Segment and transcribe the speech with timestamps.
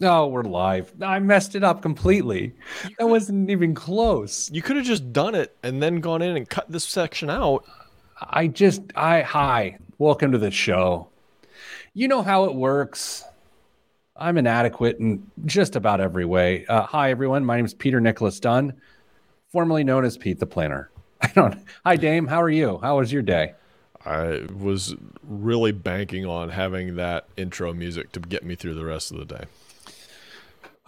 [0.00, 0.90] No, we're live.
[1.02, 2.54] I messed it up completely.
[2.98, 4.50] That wasn't even close.
[4.50, 7.66] You could have just done it and then gone in and cut this section out.
[8.18, 11.10] I just, I, hi, welcome to the show.
[11.92, 13.24] You know how it works.
[14.16, 16.64] I'm inadequate in just about every way.
[16.64, 17.44] Uh, hi, everyone.
[17.44, 18.80] My name is Peter Nicholas Dunn,
[19.52, 20.90] formerly known as Pete the Planner.
[21.20, 22.26] I don't, hi, Dame.
[22.26, 22.78] How are you?
[22.78, 23.52] How was your day?
[24.06, 29.12] I was really banking on having that intro music to get me through the rest
[29.12, 29.44] of the day.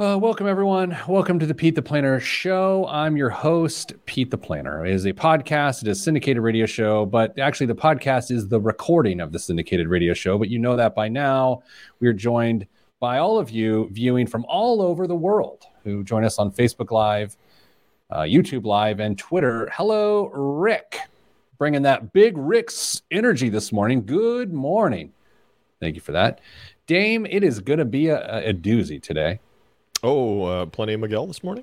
[0.03, 0.99] Uh, welcome, everyone.
[1.07, 2.89] Welcome to the Pete the Planner show.
[2.89, 4.85] I'm your host, Pete the Planner.
[4.85, 8.49] It is a podcast, it is a syndicated radio show, but actually, the podcast is
[8.49, 10.39] the recording of the syndicated radio show.
[10.39, 11.63] But you know that by now.
[12.01, 12.67] We are joined
[12.99, 16.91] by all of you viewing from all over the world who join us on Facebook
[16.91, 17.37] Live,
[18.11, 19.71] uh, YouTube Live, and Twitter.
[19.73, 20.99] Hello, Rick.
[21.59, 24.05] Bringing that big Rick's energy this morning.
[24.05, 25.13] Good morning.
[25.79, 26.41] Thank you for that.
[26.89, 29.39] Dame, it is going to be a, a doozy today.
[30.03, 31.63] Oh, uh, plenty of Miguel this morning.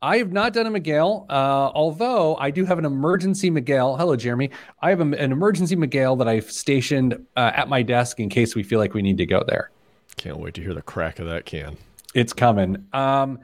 [0.00, 3.96] I have not done a Miguel, uh, although I do have an emergency Miguel.
[3.96, 4.50] Hello, Jeremy.
[4.80, 8.54] I have a, an emergency Miguel that I've stationed uh, at my desk in case
[8.54, 9.70] we feel like we need to go there.
[10.16, 11.76] Can't wait to hear the crack of that can.
[12.14, 12.86] It's coming.
[12.92, 13.40] Um,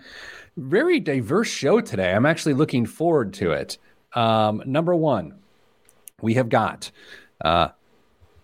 [0.56, 2.12] very diverse show today.
[2.12, 3.78] I'm actually looking forward to it.
[4.14, 5.34] Um, number one,
[6.20, 6.91] we have got
[7.45, 7.69] uh,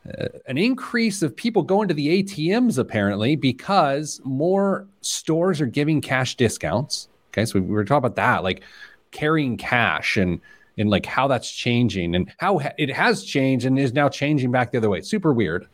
[0.06, 6.00] uh, an increase of people going to the ATMs apparently because more stores are giving
[6.00, 7.08] cash discounts.
[7.33, 8.62] Okay, so we, we were talking about that, like
[9.11, 10.41] carrying cash and
[10.77, 14.72] and like how that's changing and how it has changed and is now changing back
[14.72, 15.00] the other way.
[15.00, 15.66] Super weird.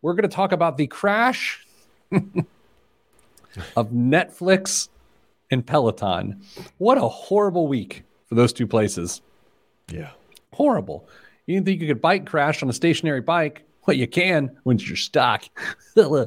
[0.00, 1.66] We're going to talk about the crash
[2.12, 4.88] of Netflix
[5.50, 6.42] and Peloton.
[6.78, 9.20] What a horrible week for those two places.
[9.90, 10.10] Yeah.
[10.52, 11.08] Horrible.
[11.46, 13.64] You didn't think you could bike crash on a stationary bike?
[13.88, 15.44] Well, you can when you're stuck.
[15.96, 16.26] uh,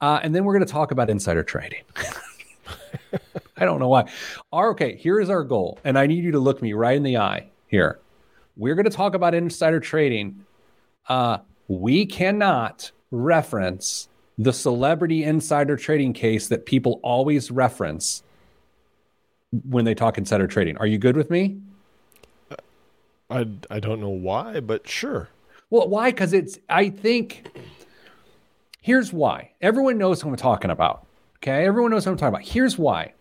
[0.00, 1.84] and then we're going to talk about insider trading.
[3.56, 4.10] I don't know why.
[4.52, 5.78] Our, okay, here is our goal.
[5.84, 8.00] And I need you to look me right in the eye here.
[8.56, 10.44] We're going to talk about insider trading.
[11.08, 18.24] Uh, we cannot reference the celebrity insider trading case that people always reference
[19.70, 20.76] when they talk insider trading.
[20.78, 21.60] Are you good with me?
[23.30, 25.28] I, I don't know why, but sure.
[25.76, 26.10] Well, why?
[26.10, 27.54] Because it's, I think,
[28.80, 29.50] here's why.
[29.60, 31.06] Everyone knows what I'm talking about.
[31.36, 31.66] Okay.
[31.66, 32.48] Everyone knows what I'm talking about.
[32.48, 33.12] Here's why.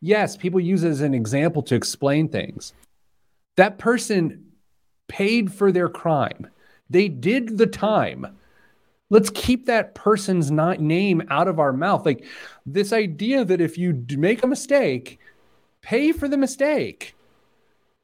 [0.00, 2.72] Yes, people use it as an example to explain things.
[3.56, 4.52] That person
[5.08, 6.46] paid for their crime,
[6.88, 8.38] they did the time.
[9.10, 12.06] Let's keep that person's not name out of our mouth.
[12.06, 12.24] Like
[12.64, 15.18] this idea that if you make a mistake,
[15.82, 17.16] pay for the mistake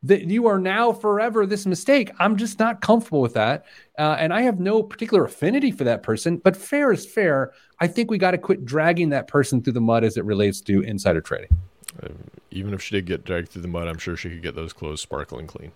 [0.03, 2.11] that you are now forever this mistake.
[2.19, 3.67] I'm just not comfortable with that.
[3.99, 7.53] Uh, and I have no particular affinity for that person, but fair is fair.
[7.81, 10.61] I think we got to quit dragging that person through the mud as it relates
[10.63, 11.57] to insider trading.
[12.03, 12.09] Uh,
[12.51, 14.73] even if she did get dragged through the mud, I'm sure she could get those
[14.73, 15.73] clothes sparkling clean.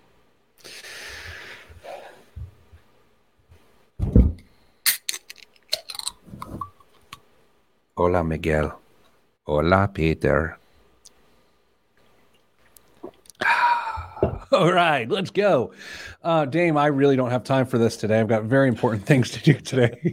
[7.97, 8.81] Hola, Miguel.
[9.45, 10.60] Hola, Peter.
[14.53, 15.73] All right, let's go.
[16.25, 18.19] Uh, Dame, I really don't have time for this today.
[18.19, 20.13] I've got very important things to do today.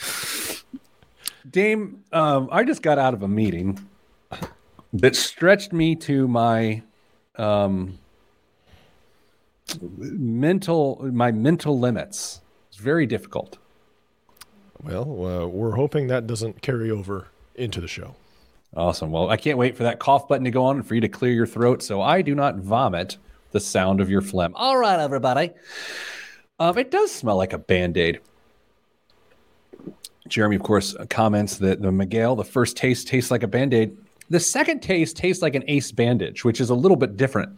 [1.50, 3.88] Dame, um, I just got out of a meeting
[4.92, 6.82] that stretched me to my
[7.36, 7.98] um,
[9.80, 12.42] mental my mental limits.
[12.68, 13.56] It's very difficult.
[14.82, 18.14] Well, uh, we're hoping that doesn't carry over into the show.
[18.76, 19.12] Awesome.
[19.12, 21.08] Well, I can't wait for that cough button to go on and for you to
[21.08, 23.16] clear your throat so I do not vomit
[23.52, 24.52] the sound of your phlegm.
[24.56, 25.50] All right, everybody.
[26.58, 28.20] Um, it does smell like a band aid.
[30.28, 33.96] Jeremy, of course, comments that the Miguel, the first taste tastes like a band aid.
[34.30, 37.56] The second taste tastes like an ace bandage, which is a little bit different.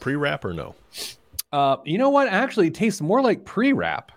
[0.00, 0.74] Pre wrap or no?
[1.52, 2.28] Uh, you know what?
[2.28, 4.12] Actually, it tastes more like pre wrap.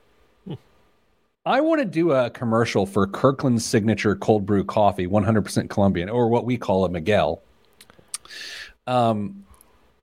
[1.46, 6.28] I want to do a commercial for Kirkland's signature cold brew coffee, 100% Colombian, or
[6.30, 7.42] what we call a Miguel.
[8.86, 9.44] Um,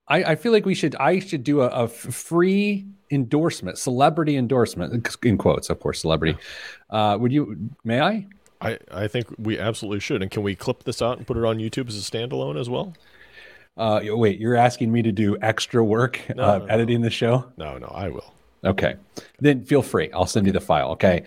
[0.08, 0.96] I, I feel like we should.
[0.96, 6.36] I should do a, a free endorsement, celebrity endorsement, in quotes, of course, celebrity.
[6.90, 7.70] Uh, would you?
[7.84, 8.26] May I?
[8.60, 10.22] I I think we absolutely should.
[10.22, 12.68] And can we clip this out and put it on YouTube as a standalone as
[12.68, 12.94] well?
[13.76, 17.04] Uh, wait, you're asking me to do extra work no, uh, no, editing no.
[17.04, 17.44] the show?
[17.56, 18.34] No, no, I will.
[18.64, 18.96] Okay.
[19.38, 20.10] Then feel free.
[20.12, 20.90] I'll send you the file.
[20.92, 21.24] Okay.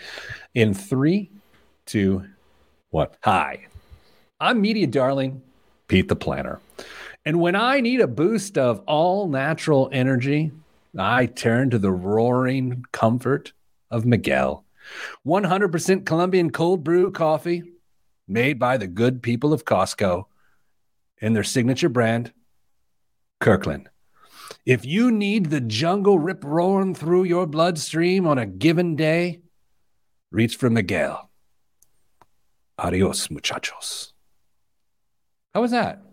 [0.54, 1.30] In three,
[1.86, 2.26] two,
[2.90, 3.10] one.
[3.24, 3.68] Hi.
[4.40, 5.42] I'm Media Darling,
[5.88, 6.60] Pete the Planner.
[7.26, 10.52] And when I need a boost of all natural energy,
[10.98, 13.54] I turn to the roaring comfort
[13.92, 14.66] of Miguel.
[15.26, 17.64] 100% Colombian cold brew coffee
[18.28, 20.26] made by the good people of Costco
[21.22, 22.34] and their signature brand,
[23.40, 23.91] Kirkland.
[24.66, 29.42] If you need the jungle rip roaring through your bloodstream on a given day,
[30.32, 31.30] reach for Miguel.
[32.78, 34.14] Adios, muchachos.
[35.54, 36.04] How was that?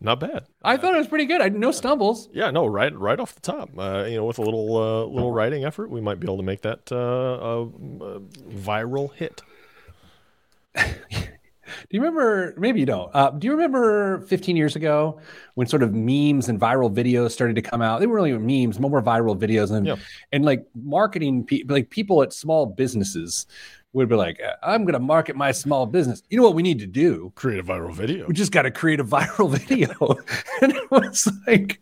[0.00, 0.46] Not bad.
[0.62, 1.40] I thought it was pretty good.
[1.40, 2.28] I no stumbles.
[2.32, 3.70] Yeah, no, right, right off the top.
[3.78, 6.42] Uh, you know, with a little, uh, little writing effort, we might be able to
[6.42, 8.20] make that uh, a, a
[8.50, 9.42] viral hit.
[11.88, 12.54] Do you remember?
[12.58, 13.10] Maybe you don't.
[13.14, 15.20] Uh, do you remember 15 years ago
[15.54, 18.00] when sort of memes and viral videos started to come out?
[18.00, 19.96] They were really memes, more viral videos, and Yeah.
[20.32, 23.46] and like marketing, pe- like people at small businesses
[23.92, 26.78] would be like, "I'm going to market my small business." You know what we need
[26.80, 27.32] to do?
[27.36, 28.26] Create a viral video.
[28.26, 30.16] We just got to create a viral video,
[30.62, 31.80] and it was like,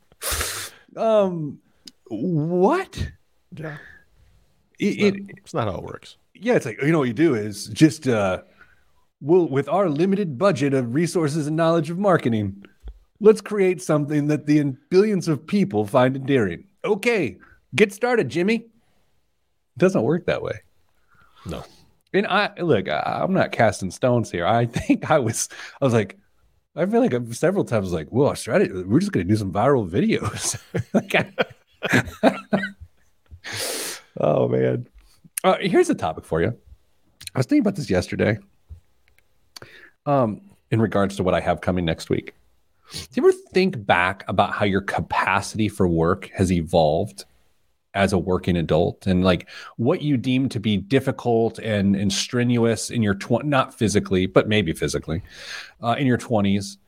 [0.96, 1.58] um,
[2.08, 3.10] what?
[3.56, 3.76] Yeah,
[4.78, 6.16] It, it, it's not how it works.
[6.34, 8.42] yeah, it's like you know what you do is just uh
[9.22, 12.64] we'll with our limited budget of resources and knowledge of marketing,
[13.20, 16.64] let's create something that the billions of people find endearing.
[16.84, 17.38] Okay,
[17.74, 18.56] get started, Jimmy.
[18.56, 20.60] It doesn't work that way.
[21.46, 21.64] No,
[22.12, 24.44] And I look, I, I'm not casting stones here.
[24.46, 25.48] I think I was
[25.80, 26.18] I was like
[26.74, 29.52] I feel like I've several times like, well, our strategy, we're just gonna do some
[29.52, 30.60] viral videos.
[30.94, 32.38] Like, I-
[34.20, 34.86] oh man.
[35.44, 36.56] Uh, here's a topic for you.
[37.34, 38.38] I was thinking about this yesterday.
[40.06, 40.40] Um,
[40.72, 42.34] in regards to what I have coming next week.
[42.90, 47.24] Do you ever think back about how your capacity for work has evolved
[47.94, 52.90] as a working adult and like what you deem to be difficult and, and strenuous
[52.90, 55.22] in your tw- not physically, but maybe physically,
[55.82, 56.78] uh, in your 20s,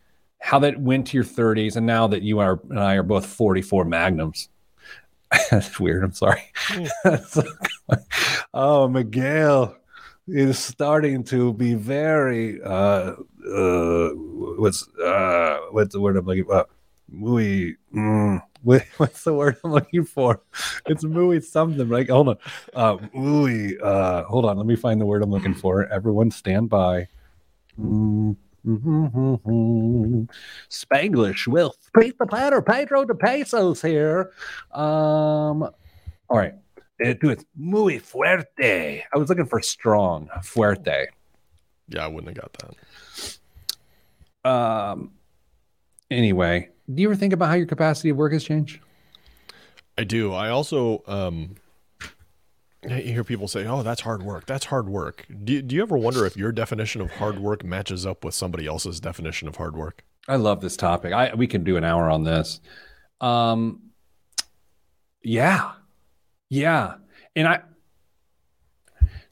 [0.40, 3.26] how that went to your 30s, and now that you are and I are both
[3.26, 4.48] 44 magnums.
[5.50, 6.04] That's weird.
[6.04, 6.42] I'm sorry.
[8.54, 9.76] oh, Miguel
[10.26, 13.12] is starting to be very uh
[13.52, 14.08] uh
[14.58, 16.66] what's uh what's the word I'm looking for?
[17.10, 20.40] Muy mm, what's the word I'm looking for?
[20.86, 22.08] It's muy something, right?
[22.08, 22.36] Hold on.
[22.74, 25.86] Uh muy uh hold on, let me find the word I'm looking for.
[25.92, 27.08] Everyone stand by.
[27.78, 28.36] Mm,
[28.66, 30.28] mhm.
[30.70, 34.30] Spanglish with Pete the Platter, Pedro de Pesos here.
[34.72, 35.64] Um
[36.30, 36.54] all right.
[36.98, 39.02] It, it's muy fuerte.
[39.12, 41.06] I was looking for strong, fuerte.
[41.88, 42.76] yeah, I wouldn't have got
[44.44, 44.48] that.
[44.48, 45.12] Um.
[46.10, 48.80] Anyway, do you ever think about how your capacity of work has changed?
[49.96, 50.32] I do.
[50.32, 51.56] I also um,
[52.88, 54.46] I hear people say, "Oh, that's hard work.
[54.46, 58.04] That's hard work." Do Do you ever wonder if your definition of hard work matches
[58.06, 60.04] up with somebody else's definition of hard work?
[60.28, 61.12] I love this topic.
[61.12, 62.60] I we can do an hour on this.
[63.20, 63.80] Um.
[65.22, 65.72] Yeah,
[66.54, 66.94] yeah,
[67.34, 67.60] and I.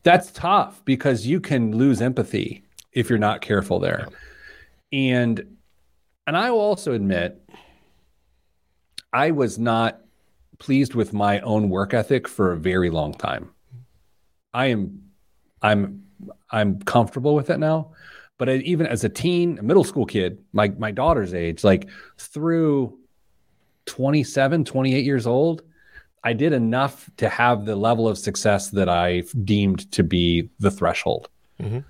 [0.03, 4.09] That's tough because you can lose empathy if you're not careful there,
[4.93, 5.57] and
[6.27, 7.49] and I will also admit
[9.13, 10.01] I was not
[10.59, 13.51] pleased with my own work ethic for a very long time.
[14.53, 15.03] I am
[15.63, 16.03] I'm
[16.51, 17.93] I'm comfortable with it now,
[18.37, 21.89] but I, even as a teen, a middle school kid, my my daughter's age, like
[22.19, 22.99] through
[23.87, 25.63] 27, 28 years old,
[26.25, 30.71] I did enough to have the level of success that I deemed to be the
[30.71, 31.29] threshold.
[31.61, 31.85] Mhm.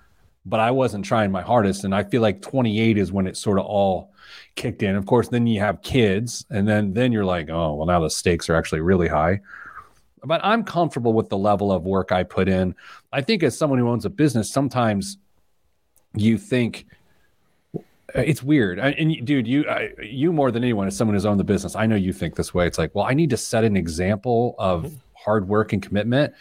[0.46, 1.84] But I wasn't trying my hardest.
[1.84, 4.10] And I feel like 28 is when it sort of all
[4.54, 4.96] kicked in.
[4.96, 8.10] Of course, then you have kids, and then then you're like, oh, well, now the
[8.10, 9.40] stakes are actually really high.
[10.24, 12.74] But I'm comfortable with the level of work I put in.
[13.12, 15.18] I think as someone who owns a business, sometimes
[16.14, 16.86] you think
[18.14, 18.78] it's weird.
[18.78, 21.76] And, and dude, you I, you more than anyone, as someone who's owned the business,
[21.76, 22.66] I know you think this way.
[22.66, 26.34] It's like, well, I need to set an example of hard work and commitment.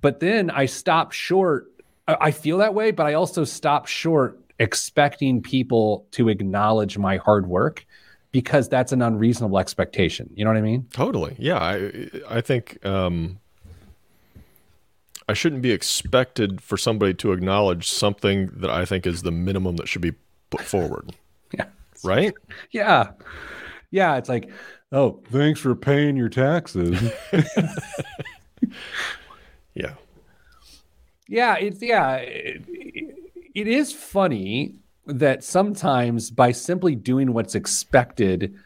[0.00, 1.70] But then I stop short.
[2.06, 7.16] I I feel that way, but I also stop short expecting people to acknowledge my
[7.16, 7.86] hard work
[8.32, 10.30] because that's an unreasonable expectation.
[10.34, 10.86] You know what I mean?
[10.92, 11.36] Totally.
[11.38, 13.40] Yeah, I I think um,
[15.28, 19.76] I shouldn't be expected for somebody to acknowledge something that I think is the minimum
[19.76, 20.12] that should be
[20.50, 21.14] put forward.
[21.52, 21.66] Yeah.
[22.04, 22.32] Right?
[22.70, 23.10] Yeah.
[23.90, 24.16] Yeah.
[24.16, 24.50] It's like,
[24.92, 26.96] oh, thanks for paying your taxes.
[29.74, 29.94] Yeah.
[31.28, 32.16] Yeah, it's yeah.
[32.16, 32.64] It,
[33.54, 34.76] it is funny
[35.06, 38.56] that sometimes by simply doing what's expected,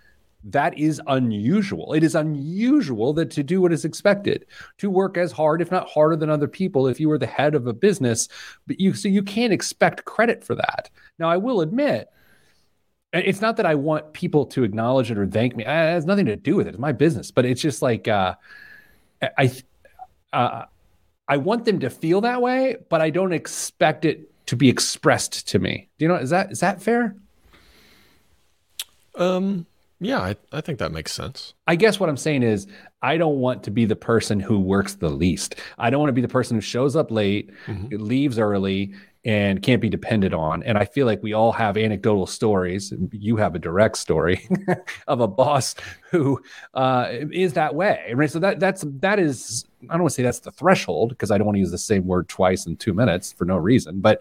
[0.44, 1.94] that is unusual.
[1.94, 4.46] It is unusual that to do what is expected,
[4.78, 7.54] to work as hard, if not harder than other people, if you were the head
[7.54, 8.28] of a business,
[8.66, 10.90] but you so you can't expect credit for that.
[11.18, 12.08] Now, I will admit,
[13.12, 15.64] it's not that I want people to acknowledge it or thank me.
[15.64, 16.70] It has nothing to do with it.
[16.70, 18.34] It's my business, but it's just like uh,
[19.38, 19.52] I,
[20.32, 20.64] uh,
[21.28, 25.48] I want them to feel that way, but I don't expect it to be expressed
[25.48, 25.88] to me.
[25.98, 27.16] Do you know is that is that fair?
[29.16, 29.66] Um,
[30.04, 31.54] yeah, I, I think that makes sense.
[31.66, 32.66] I guess what I'm saying is
[33.02, 35.56] I don't want to be the person who works the least.
[35.78, 37.96] I don't want to be the person who shows up late, mm-hmm.
[37.96, 38.94] leaves early,
[39.24, 40.62] and can't be depended on.
[40.64, 42.92] And I feel like we all have anecdotal stories.
[43.10, 44.46] You have a direct story
[45.08, 45.74] of a boss
[46.10, 46.40] who
[46.74, 48.12] uh, is that way.
[48.14, 48.30] Right.
[48.30, 51.38] So that that's that is I don't want to say that's the threshold because I
[51.38, 54.00] don't want to use the same word twice in two minutes for no reason.
[54.00, 54.20] But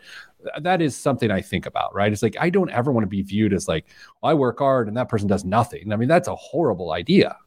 [0.61, 2.11] that is something I think about, right?
[2.11, 3.85] It's like I don't ever want to be viewed as like
[4.21, 5.91] well, I work hard and that person does nothing.
[5.91, 7.37] I mean, that's a horrible idea.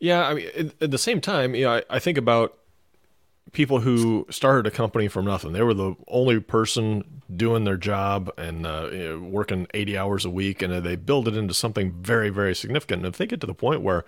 [0.00, 2.58] Yeah, I mean, at the same time, you know, I, I think about
[3.52, 5.52] people who started a company from nothing.
[5.52, 10.24] They were the only person doing their job and uh, you know, working 80 hours
[10.24, 13.04] a week, and they build it into something very, very significant.
[13.04, 14.04] And if they get to the point where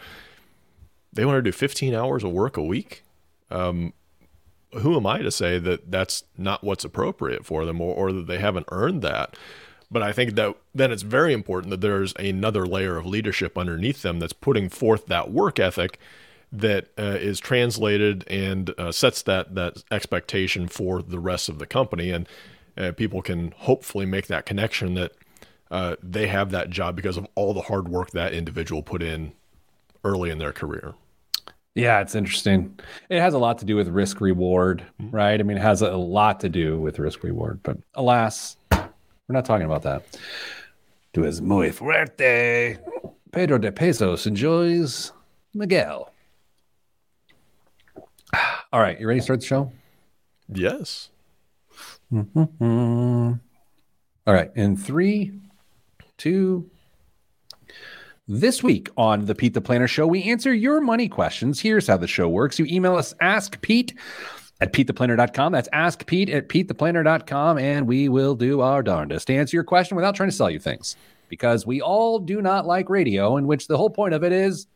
[1.12, 3.04] they want to do 15 hours of work a week,
[3.50, 3.92] um,
[4.78, 8.26] who am I to say that that's not what's appropriate for them or, or that
[8.26, 9.36] they haven't earned that?
[9.90, 14.02] But I think that then it's very important that there's another layer of leadership underneath
[14.02, 15.98] them that's putting forth that work ethic
[16.50, 21.66] that uh, is translated and uh, sets that that expectation for the rest of the
[21.66, 22.28] company, and
[22.76, 25.12] uh, people can hopefully make that connection that
[25.70, 29.32] uh, they have that job because of all the hard work that individual put in
[30.04, 30.94] early in their career.
[31.74, 32.78] Yeah, it's interesting.
[33.08, 35.14] It has a lot to do with risk reward, mm-hmm.
[35.14, 35.40] right?
[35.40, 38.88] I mean, it has a lot to do with risk reward, but alas, we're
[39.28, 40.04] not talking about that.
[41.12, 42.78] Tu es muy fuerte.
[43.32, 45.12] Pedro de Pesos enjoys
[45.52, 46.12] Miguel.
[48.72, 49.72] All right, you ready to start the show?
[50.48, 51.10] Yes.
[52.12, 53.32] Mm-hmm.
[54.26, 55.32] All right, in three,
[56.18, 56.70] two,
[58.26, 61.60] this week on the Pete the Planner Show, we answer your money questions.
[61.60, 62.58] Here's how the show works.
[62.58, 63.94] You email us, ask Pete
[64.60, 65.52] at PeteThePlanner.com.
[65.52, 69.96] That's ask Pete at PeteThePlanner.com, and we will do our darndest to answer your question
[69.96, 70.96] without trying to sell you things.
[71.28, 74.66] Because we all do not like radio, in which the whole point of it is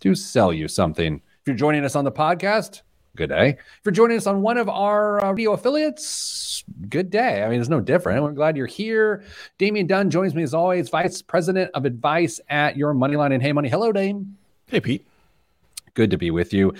[0.00, 1.16] to sell you something.
[1.16, 2.82] If you're joining us on the podcast,
[3.16, 3.58] good day.
[3.82, 7.42] For joining us on one of our uh, radio affiliates, good day.
[7.42, 8.22] I mean, it's no different.
[8.22, 9.22] We're glad you're here.
[9.58, 13.52] Damian Dunn joins me as always, Vice President of Advice at Your Moneyline and Hey
[13.52, 13.68] Money.
[13.68, 14.36] Hello, Dame.
[14.66, 15.06] Hey, Pete.
[15.94, 16.74] Good to be with you.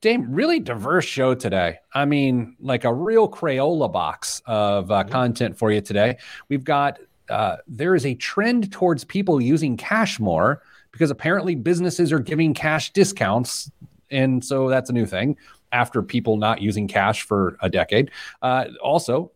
[0.00, 1.78] Dame, really diverse show today.
[1.92, 6.18] I mean, like a real Crayola box of uh, content for you today.
[6.48, 12.12] We've got uh, there is a trend towards people using cash more because apparently businesses
[12.12, 13.70] are giving cash discounts.
[14.10, 15.36] And so that's a new thing
[15.72, 18.10] after people not using cash for a decade.
[18.42, 19.30] Uh, also,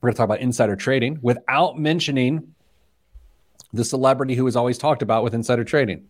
[0.00, 2.54] we're going to talk about insider trading without mentioning
[3.72, 6.08] the celebrity who is always talked about with insider trading.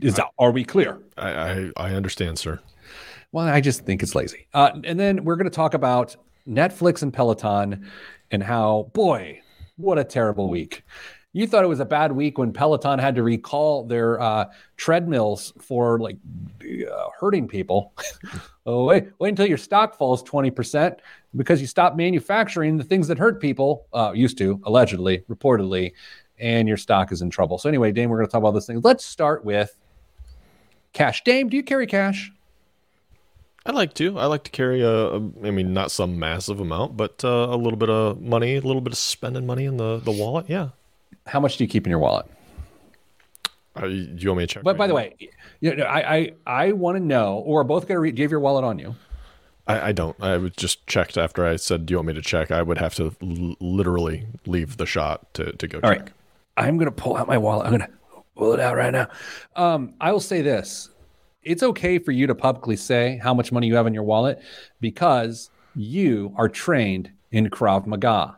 [0.00, 0.98] Is that, are we clear?
[1.16, 2.60] I, I, I understand, sir.
[3.32, 4.46] Well, I just think it's lazy.
[4.52, 6.16] Uh, and then we're going to talk about
[6.48, 7.88] Netflix and Peloton
[8.30, 9.40] and how, boy,
[9.76, 10.84] what a terrible week.
[11.32, 14.46] You thought it was a bad week when Peloton had to recall their uh,
[14.76, 16.16] treadmills for like
[16.60, 17.92] uh, hurting people.
[18.66, 20.96] oh, wait, wait until your stock falls 20%
[21.36, 25.92] because you stop manufacturing the things that hurt people, uh, used to, allegedly, reportedly,
[26.40, 27.58] and your stock is in trouble.
[27.58, 28.80] So, anyway, Dame, we're going to talk about this thing.
[28.82, 29.76] Let's start with
[30.92, 31.22] cash.
[31.22, 32.32] Dame, do you carry cash?
[33.64, 34.18] I like to.
[34.18, 37.56] I like to carry a, a I mean, not some massive amount, but uh, a
[37.56, 40.46] little bit of money, a little bit of spending money in the, the wallet.
[40.48, 40.70] Yeah
[41.26, 42.26] how much do you keep in your wallet?
[43.76, 44.62] Uh, do you want me to check?
[44.62, 44.88] But right by now?
[44.88, 45.16] the way,
[45.60, 48.14] you know, I I, I want to know, or both going to read.
[48.14, 48.94] Do you have your wallet on you?
[49.66, 50.16] I, I, don't.
[50.20, 52.94] I just checked after I said, "Do you want me to check?" I would have
[52.96, 56.00] to l- literally leave the shot to to go All check.
[56.00, 56.10] Right.
[56.56, 57.66] I'm going to pull out my wallet.
[57.66, 57.96] I'm going to
[58.36, 59.08] pull it out right now.
[59.54, 60.90] Um, I will say this:
[61.42, 64.42] it's okay for you to publicly say how much money you have in your wallet
[64.80, 68.36] because you are trained in Krav Maga.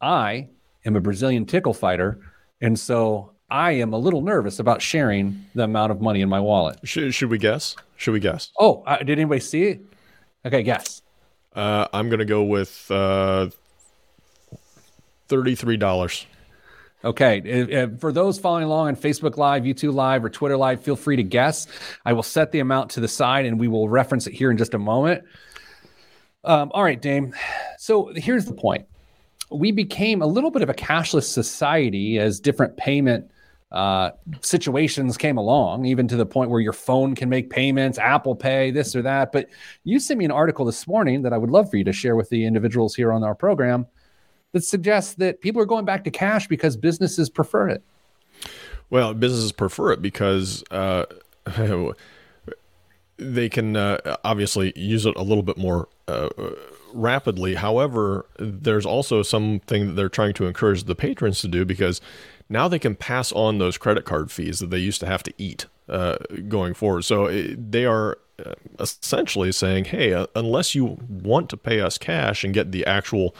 [0.00, 0.48] I
[0.84, 2.18] am a Brazilian tickle fighter.
[2.60, 6.40] And so I am a little nervous about sharing the amount of money in my
[6.40, 6.78] wallet.
[6.84, 7.76] Should, should we guess?
[7.96, 8.50] Should we guess?
[8.58, 9.80] Oh, uh, did anybody see it?
[10.44, 11.02] Okay, guess.
[11.54, 13.50] Uh, I'm going to go with uh,
[15.28, 16.26] $33.
[17.04, 17.88] Okay.
[17.98, 21.22] For those following along on Facebook Live, YouTube Live, or Twitter Live, feel free to
[21.22, 21.66] guess.
[22.04, 24.56] I will set the amount to the side and we will reference it here in
[24.56, 25.24] just a moment.
[26.44, 27.34] Um, all right, Dame.
[27.78, 28.86] So here's the point
[29.54, 33.30] we became a little bit of a cashless society as different payment
[33.72, 34.10] uh,
[34.42, 38.70] situations came along, even to the point where your phone can make payments, Apple Pay,
[38.70, 39.32] this or that.
[39.32, 39.48] But
[39.84, 42.14] you sent me an article this morning that I would love for you to share
[42.14, 43.86] with the individuals here on our program
[44.52, 47.82] that suggests that people are going back to cash because businesses prefer it.
[48.90, 51.06] Well, businesses prefer it because uh,
[53.16, 56.28] they can uh, obviously use it a little bit more uh,
[56.92, 57.54] rapidly.
[57.54, 62.00] However, there's also something that they're trying to encourage the patrons to do because
[62.48, 65.32] now they can pass on those credit card fees that they used to have to
[65.38, 66.16] eat uh,
[66.48, 67.02] going forward.
[67.02, 71.98] So it, they are uh, essentially saying, hey, uh, unless you want to pay us
[71.98, 73.34] cash and get the actual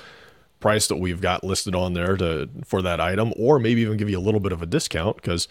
[0.60, 4.08] price that we've got listed on there to for that item, or maybe even give
[4.08, 5.48] you a little bit of a discount because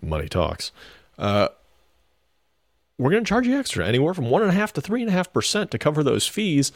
[0.00, 0.70] money talks.
[1.18, 1.48] Uh,
[2.98, 5.10] we're going to charge you extra, anywhere from one and a half to three and
[5.10, 6.70] a half percent to cover those fees,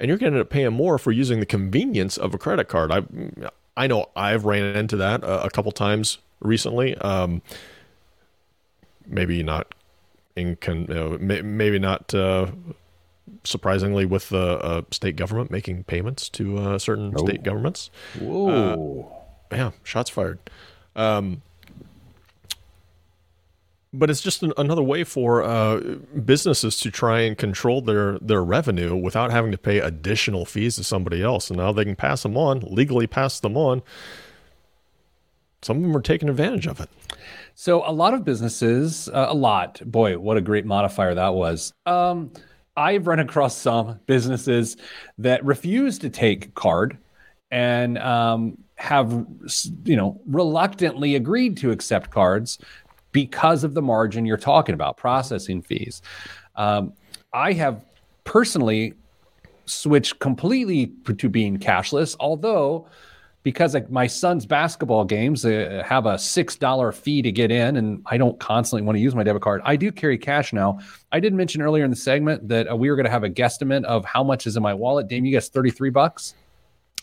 [0.00, 2.68] and you're going to end up paying more for using the convenience of a credit
[2.68, 2.90] card.
[2.90, 3.02] I
[3.76, 6.96] I know I've ran into that a, a couple times recently.
[6.96, 7.42] Um,
[9.06, 9.74] maybe not
[10.36, 12.46] in con, you know, may, maybe not uh,
[13.44, 17.24] surprisingly with the uh, state government making payments to uh, certain oh.
[17.24, 17.90] state governments.
[18.18, 19.12] Whoa!
[19.52, 20.38] Uh, yeah, shots fired.
[20.96, 21.42] Um,
[23.92, 25.80] but it's just an, another way for uh,
[26.24, 30.84] businesses to try and control their their revenue without having to pay additional fees to
[30.84, 31.50] somebody else.
[31.50, 33.82] And now they can pass them on legally, pass them on.
[35.62, 36.88] Some of them are taking advantage of it.
[37.54, 39.82] So a lot of businesses, uh, a lot.
[39.84, 41.74] Boy, what a great modifier that was.
[41.84, 42.32] Um,
[42.76, 44.76] I've run across some businesses
[45.18, 46.96] that refuse to take card
[47.50, 49.26] and um, have
[49.84, 52.58] you know reluctantly agreed to accept cards
[53.12, 56.02] because of the margin you're talking about, processing fees.
[56.56, 56.92] Um,
[57.32, 57.82] I have
[58.24, 58.94] personally
[59.66, 62.86] switched completely to being cashless, although
[63.42, 67.76] because like my son's basketball games uh, have a six dollar fee to get in,
[67.76, 69.62] and I don't constantly want to use my debit card.
[69.64, 70.78] I do carry cash now.
[71.12, 73.30] I did mention earlier in the segment that uh, we were going to have a
[73.30, 75.08] guesstimate of how much is in my wallet.
[75.08, 76.34] Dame, you guessed thirty three bucks.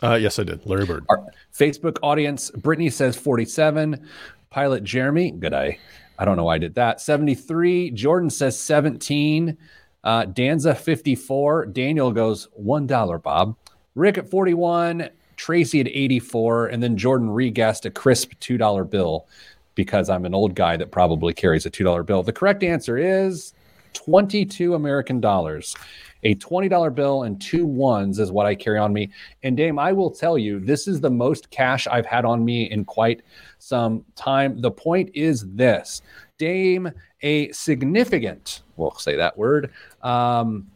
[0.04, 0.64] Uh, yes, I did.
[0.66, 1.06] Larry Bird.
[1.10, 4.08] Our Facebook audience, Brittany says 47.
[4.50, 5.77] Pilot Jeremy, good eye.
[6.20, 7.00] I don't know why I did that.
[7.00, 7.92] 73.
[7.92, 9.58] Jordan says 17.
[10.04, 11.68] Uh, Danza 54.
[11.68, 13.56] Daniel goes $1, Bob.
[13.96, 15.10] Rick at 41.
[15.36, 16.68] Tracy at 84.
[16.68, 19.27] And then Jordan re-guessed a crisp $2 bill
[19.75, 22.24] because I'm an old guy that probably carries a $2 bill.
[22.24, 23.53] The correct answer is
[23.94, 25.75] 22 American dollars.
[26.24, 29.12] A $20 bill and two ones is what I carry on me.
[29.44, 32.70] And Dame, I will tell you, this is the most cash I've had on me
[32.70, 33.22] in quite
[33.60, 34.62] some time.
[34.62, 36.01] The point is this
[36.38, 40.68] Dame, a significant, we'll say that word, um,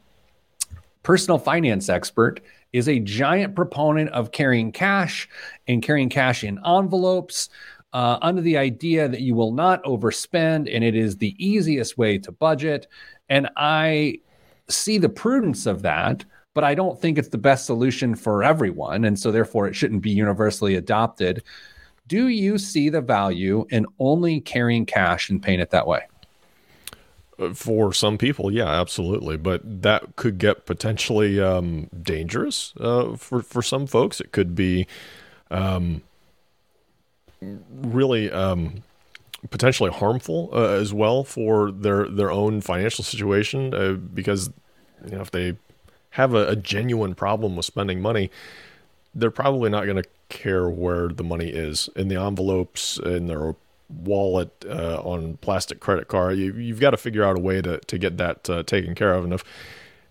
[1.04, 2.42] personal finance expert,
[2.74, 5.28] is a giant proponent of carrying cash
[5.68, 7.50] and carrying cash in envelopes.
[7.94, 12.18] Uh, under the idea that you will not overspend and it is the easiest way
[12.18, 12.88] to budget.
[13.28, 14.20] And I
[14.70, 19.06] see the prudence of that, but I don't think it's the best solution for everyone.
[19.06, 21.44] And so, therefore, it shouldn't be universally adopted.
[22.08, 26.02] Do you see the value in only carrying cash and paying it that way?
[27.40, 29.38] Uh, for some people, yeah, absolutely.
[29.38, 34.20] But that could get potentially um, dangerous uh, for for some folks.
[34.20, 34.88] It could be
[35.50, 36.02] um,
[37.42, 38.84] really um,
[39.50, 44.52] potentially harmful uh, as well for their their own financial situation uh, because
[45.06, 45.56] you know if they
[46.12, 48.30] have a, a genuine problem with spending money,
[49.16, 53.56] they're probably not going to care where the money is in the envelopes in their
[53.90, 56.38] wallet uh, on plastic credit card.
[56.38, 59.14] You, have got to figure out a way to, to get that uh, taken care
[59.14, 59.24] of.
[59.24, 59.44] And if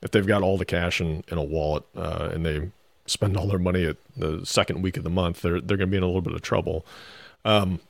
[0.03, 2.71] if they've got all the cash in, in a wallet uh, and they
[3.05, 5.93] spend all their money at the second week of the month, they're they're going to
[5.93, 6.87] be in a little bit of trouble.
[7.45, 7.81] Um,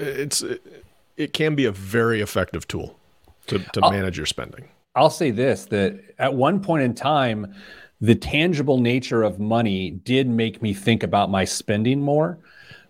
[0.00, 0.84] it's it,
[1.16, 2.98] it can be a very effective tool
[3.46, 4.68] to to I'll, manage your spending.
[4.94, 7.54] I'll say this: that at one point in time
[8.00, 12.38] the tangible nature of money did make me think about my spending more.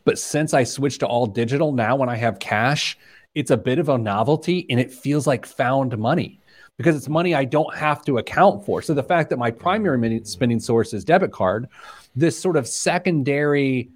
[0.05, 2.97] But since I switched to all digital, now when I have cash,
[3.35, 6.41] it's a bit of a novelty and it feels like found money
[6.77, 8.81] because it's money I don't have to account for.
[8.83, 11.69] So the fact that my primary spending source is debit card,
[12.17, 13.91] this sort of secondary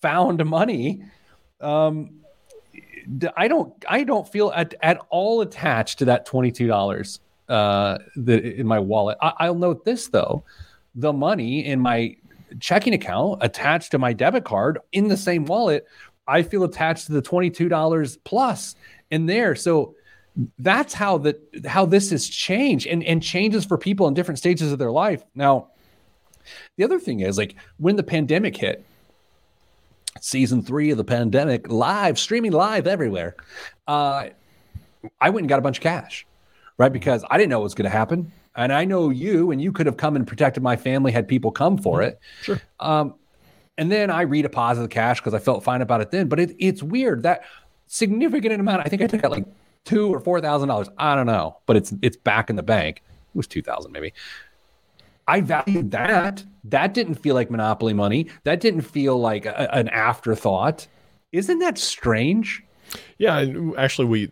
[0.00, 1.02] found money,
[1.60, 2.23] um,
[3.36, 7.98] I don't I don't feel at, at all attached to that twenty two dollars uh,
[8.16, 9.18] in my wallet.
[9.20, 10.44] I, I'll note this though:
[10.94, 12.16] the money in my
[12.60, 15.86] checking account attached to my debit card in the same wallet,
[16.26, 18.76] I feel attached to the twenty-two dollars plus
[19.10, 19.54] in there.
[19.54, 19.94] So
[20.58, 24.72] that's how that how this has changed and and changes for people in different stages
[24.72, 25.22] of their life.
[25.34, 25.68] Now,
[26.76, 28.84] the other thing is like when the pandemic hit,
[30.24, 33.36] season three of the pandemic, live streaming live everywhere.
[33.86, 34.28] Uh,
[35.20, 36.26] I went and got a bunch of cash
[36.78, 36.92] right?
[36.92, 38.32] Because I didn't know what was going to happen.
[38.56, 41.50] And I know you, and you could have come and protected my family had people
[41.50, 42.20] come for it.
[42.42, 42.60] Sure.
[42.78, 43.14] Um,
[43.76, 46.28] and then I redeposited the cash because I felt fine about it then.
[46.28, 47.44] But it, it's weird that
[47.88, 48.82] significant amount.
[48.84, 49.46] I think I took out like
[49.84, 50.88] two or four thousand dollars.
[50.96, 53.02] I don't know, but it's it's back in the bank.
[53.34, 54.12] It was two thousand maybe.
[55.26, 56.44] I valued that.
[56.64, 58.28] That didn't feel like monopoly money.
[58.44, 60.86] That didn't feel like a, an afterthought.
[61.32, 62.62] Isn't that strange?
[63.18, 63.44] Yeah,
[63.76, 64.28] actually, we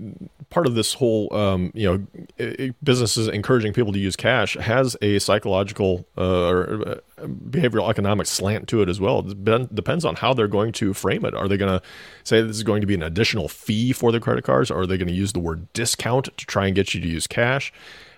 [0.50, 2.06] part of this whole um, you
[2.38, 8.26] know businesses encouraging people to use cash has a psychological uh, or uh, behavioral economic
[8.26, 9.20] slant to it as well.
[9.20, 11.34] It depends on how they're going to frame it.
[11.34, 11.82] Are they going to
[12.22, 14.86] say this is going to be an additional fee for the credit cards, or are
[14.86, 17.72] they going to use the word discount to try and get you to use cash?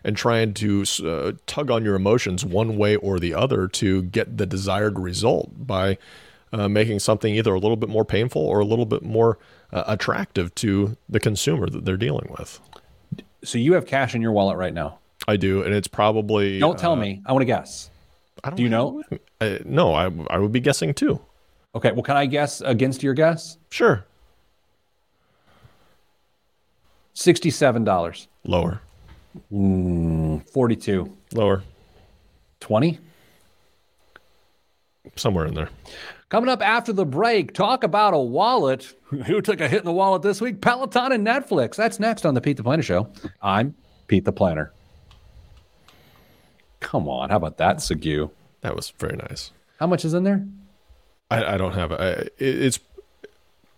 [0.05, 4.37] And trying to uh, tug on your emotions one way or the other to get
[4.37, 5.99] the desired result by
[6.53, 9.38] uh, making something either a little bit more painful or a little bit more
[9.73, 12.61] uh, attractive to the consumer that they're dealing with.
[13.43, 14.99] So you have cash in your wallet right now.
[15.27, 16.59] I do, and it's probably.
[16.59, 17.23] Don't tell uh, me.
[17.25, 17.90] I want to guess.
[18.43, 19.03] I don't do you know?
[19.40, 21.21] I, no, I I would be guessing too.
[21.75, 21.93] Okay.
[21.93, 23.59] Well, can I guess against your guess?
[23.71, 24.05] Sure.
[27.14, 28.29] Sixty-seven dollars.
[28.45, 28.81] Lower.
[29.53, 31.16] Mm, Forty-two.
[31.33, 31.62] Lower.
[32.61, 32.99] Twenty.
[35.16, 35.68] Somewhere in there.
[36.29, 38.92] Coming up after the break, talk about a wallet.
[39.27, 40.61] Who took a hit in the wallet this week?
[40.61, 41.77] Peloton and Netflix.
[41.77, 43.12] That's next on the Pete the Planner Show.
[43.42, 43.75] I'm
[44.09, 44.73] Pete the Planner.
[46.81, 48.31] Come on, how about that, Segu?
[48.61, 49.53] That was very nice.
[49.79, 50.47] How much is in there?
[51.31, 52.35] I, I don't have it.
[52.38, 52.62] It.
[52.62, 52.79] It's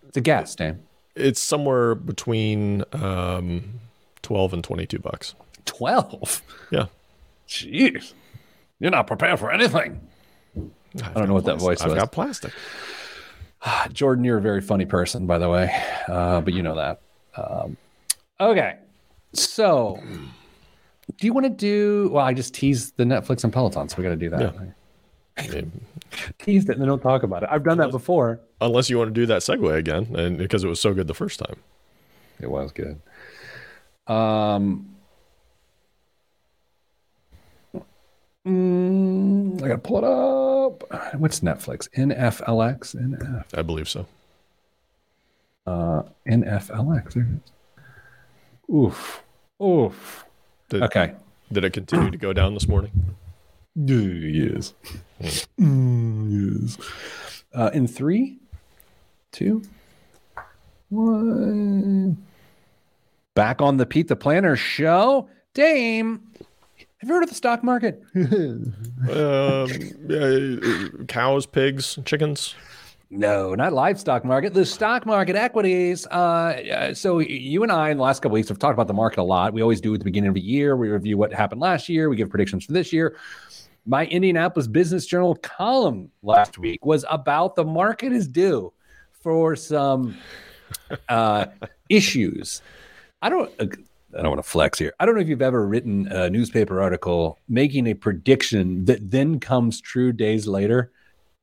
[0.07, 0.83] it's a guess, Dan.
[1.15, 3.79] It's somewhere between um,
[4.21, 5.35] twelve and twenty-two bucks.
[5.67, 6.41] Twelve?
[6.71, 6.87] Yeah.
[7.47, 8.13] Jeez,
[8.79, 10.01] you're not prepared for anything.
[10.55, 10.63] I've
[11.03, 11.59] I do not know what plastic.
[11.59, 11.93] that voice was.
[11.93, 12.53] I've got plastic.
[13.93, 15.71] Jordan, you're a very funny person, by the way,
[16.07, 17.01] uh, but you know that.
[17.35, 17.77] Um,
[18.39, 18.77] okay,
[19.33, 20.01] so
[21.17, 22.09] do you want to do?
[22.11, 24.41] Well, I just teased the Netflix and Peloton, so we got to do that.
[24.41, 25.61] Yeah.
[26.39, 27.49] teased it and then don't talk about it.
[27.51, 28.39] I've done unless, that before.
[28.59, 31.13] Unless you want to do that segue again, and because it was so good the
[31.13, 31.57] first time.
[32.39, 32.99] It was good.
[34.07, 34.96] Um,
[38.47, 41.13] Mm, I gotta pull it up.
[41.19, 41.89] What's Netflix?
[41.95, 42.95] NFLX?
[42.95, 43.45] NF.
[43.57, 44.05] I believe so.
[45.65, 47.13] Uh, NFLX.
[47.13, 48.73] There it is.
[48.73, 49.21] Oof.
[49.61, 50.25] Oof.
[50.69, 51.13] Did, okay.
[51.51, 52.91] Did it continue to go down this morning?
[53.79, 54.73] Yes.
[55.59, 57.43] Mm, yes.
[57.53, 58.39] Uh, in three,
[59.31, 59.61] two,
[60.89, 62.17] one.
[63.35, 65.29] Back on the Pete the Planner show.
[65.53, 66.23] Dame,
[66.99, 68.03] have you heard of the stock market?
[68.15, 68.73] um,
[70.07, 72.55] yeah, cows, pigs, chickens.
[73.09, 74.53] No, not livestock market.
[74.53, 76.05] The stock market equities.
[76.07, 79.19] Uh, so you and I in the last couple weeks have talked about the market
[79.19, 79.53] a lot.
[79.53, 80.75] We always do at the beginning of the year.
[80.75, 82.09] We review what happened last year.
[82.09, 83.15] We give predictions for this year.
[83.85, 88.73] My Indianapolis Business Journal column last week was about the market is due
[89.11, 90.17] for some
[91.07, 91.45] uh,
[91.87, 92.61] issues.
[93.21, 93.86] I don't.
[94.17, 94.93] I don't want to flex here.
[94.99, 99.39] I don't know if you've ever written a newspaper article making a prediction that then
[99.39, 100.91] comes true days later.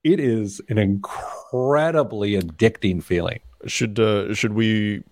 [0.02, 3.40] It is an incredibly addicting feeling.
[3.66, 5.02] Should uh, should we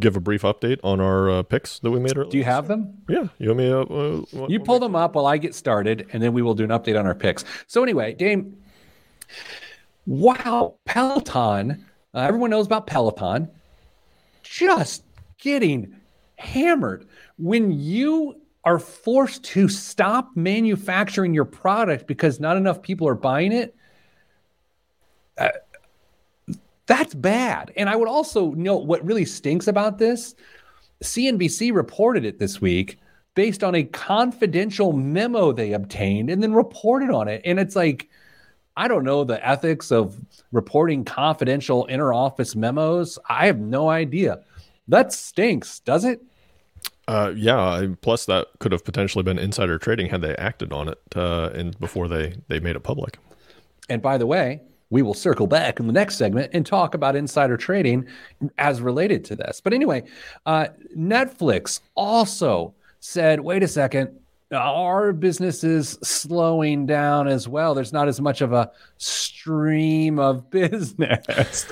[0.00, 2.30] give a brief update on our uh, picks that we made earlier?
[2.30, 2.96] Do you have them?
[3.08, 3.70] Yeah, you want me?
[3.70, 6.64] Uh, uh, you pull them up while I get started, and then we will do
[6.64, 7.44] an update on our picks.
[7.66, 8.56] So anyway, Dame,
[10.06, 11.84] wow, Peloton.
[12.14, 13.50] Uh, everyone knows about Peloton.
[14.42, 15.02] Just
[15.38, 15.94] getting
[16.36, 17.06] hammered.
[17.38, 23.52] When you are forced to stop manufacturing your product because not enough people are buying
[23.52, 23.76] it,
[25.38, 25.48] uh,
[26.86, 27.72] that's bad.
[27.76, 30.34] And I would also note what really stinks about this
[31.02, 32.98] CNBC reported it this week
[33.34, 37.42] based on a confidential memo they obtained and then reported on it.
[37.44, 38.08] And it's like,
[38.76, 40.18] I don't know the ethics of
[40.52, 43.18] reporting confidential inter office memos.
[43.28, 44.40] I have no idea.
[44.88, 46.20] That stinks, does it?
[47.06, 47.86] Uh, yeah.
[48.00, 51.78] Plus, that could have potentially been insider trading had they acted on it uh, and
[51.78, 53.18] before they they made it public.
[53.88, 57.16] And by the way, we will circle back in the next segment and talk about
[57.16, 58.06] insider trading
[58.58, 59.60] as related to this.
[59.60, 60.04] But anyway,
[60.46, 64.18] uh, Netflix also said, "Wait a second,
[64.54, 67.74] our business is slowing down as well.
[67.74, 71.66] There's not as much of a stream of business.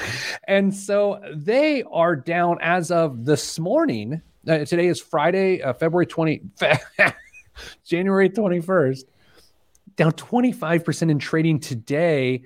[0.49, 4.21] and so they are down as of this morning.
[4.47, 6.42] Uh, today is Friday, uh, February 20,
[7.85, 9.05] January 21st,
[9.97, 12.42] down 25% in trading today.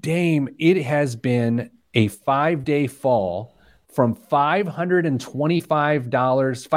[0.00, 3.56] Dame, it has been a five day fall
[3.88, 6.68] from $525,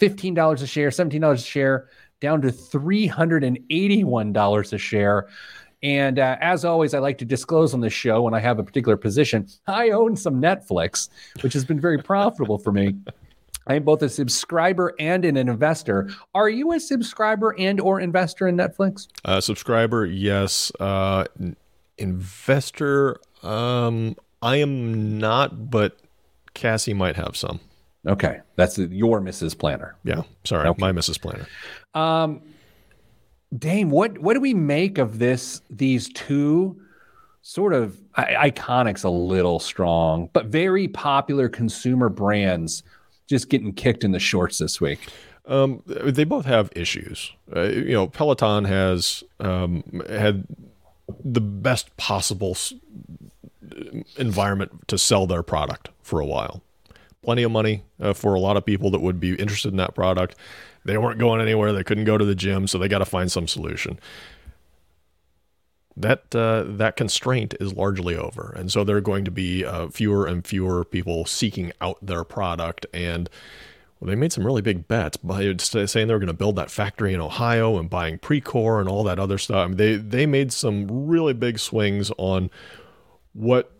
[0.00, 1.88] $515 a share, $17 a share,
[2.20, 5.28] down to $381 a share.
[5.82, 8.64] And uh, as always, I like to disclose on this show when I have a
[8.64, 9.46] particular position.
[9.66, 11.08] I own some Netflix,
[11.40, 12.96] which has been very profitable for me.
[13.66, 16.10] I am both a subscriber and an investor.
[16.34, 19.06] Are you a subscriber and or investor in Netflix?
[19.24, 20.72] Uh, subscriber, yes.
[20.80, 21.26] Uh,
[21.98, 25.98] investor, um, I am not, but
[26.54, 27.60] Cassie might have some.
[28.06, 29.56] Okay, that's your Mrs.
[29.58, 29.96] Planner.
[30.04, 30.80] Yeah, sorry, okay.
[30.80, 31.20] my Mrs.
[31.20, 31.46] Planner.
[31.94, 32.42] Um,
[33.56, 35.60] Dame, what what do we make of this?
[35.70, 36.80] These two
[37.42, 42.82] sort of iconics, a little strong, but very popular consumer brands,
[43.26, 45.00] just getting kicked in the shorts this week.
[45.46, 47.32] Um, they both have issues.
[47.54, 50.46] Uh, you know, Peloton has um, had
[51.24, 52.56] the best possible
[54.16, 56.62] environment to sell their product for a while.
[57.22, 59.94] Plenty of money uh, for a lot of people that would be interested in that
[59.94, 60.36] product.
[60.84, 61.72] They weren't going anywhere.
[61.72, 63.98] They couldn't go to the gym, so they got to find some solution.
[65.96, 69.88] That uh, that constraint is largely over, and so there are going to be uh,
[69.88, 72.86] fewer and fewer people seeking out their product.
[72.94, 73.28] And
[74.00, 76.70] well, they made some really big bets by saying they were going to build that
[76.70, 79.58] factory in Ohio and buying Precor and all that other stuff.
[79.58, 82.50] I mean, they they made some really big swings on
[83.34, 83.70] what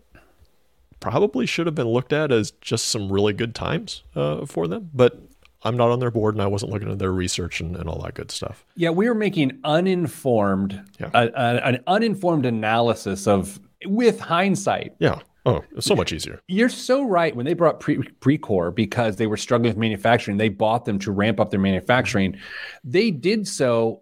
[1.01, 4.89] probably should have been looked at as just some really good times uh, for them,
[4.93, 5.19] but
[5.63, 8.01] I'm not on their board and I wasn't looking at their research and, and all
[8.03, 8.65] that good stuff.
[8.75, 11.09] Yeah, we were making uninformed, yeah.
[11.13, 14.95] an uninformed analysis of with hindsight.
[14.99, 15.19] Yeah.
[15.43, 16.39] Oh, so much easier.
[16.47, 17.35] You're so right.
[17.35, 21.11] When they brought pre- Precor because they were struggling with manufacturing, they bought them to
[21.11, 22.37] ramp up their manufacturing.
[22.83, 24.01] They did so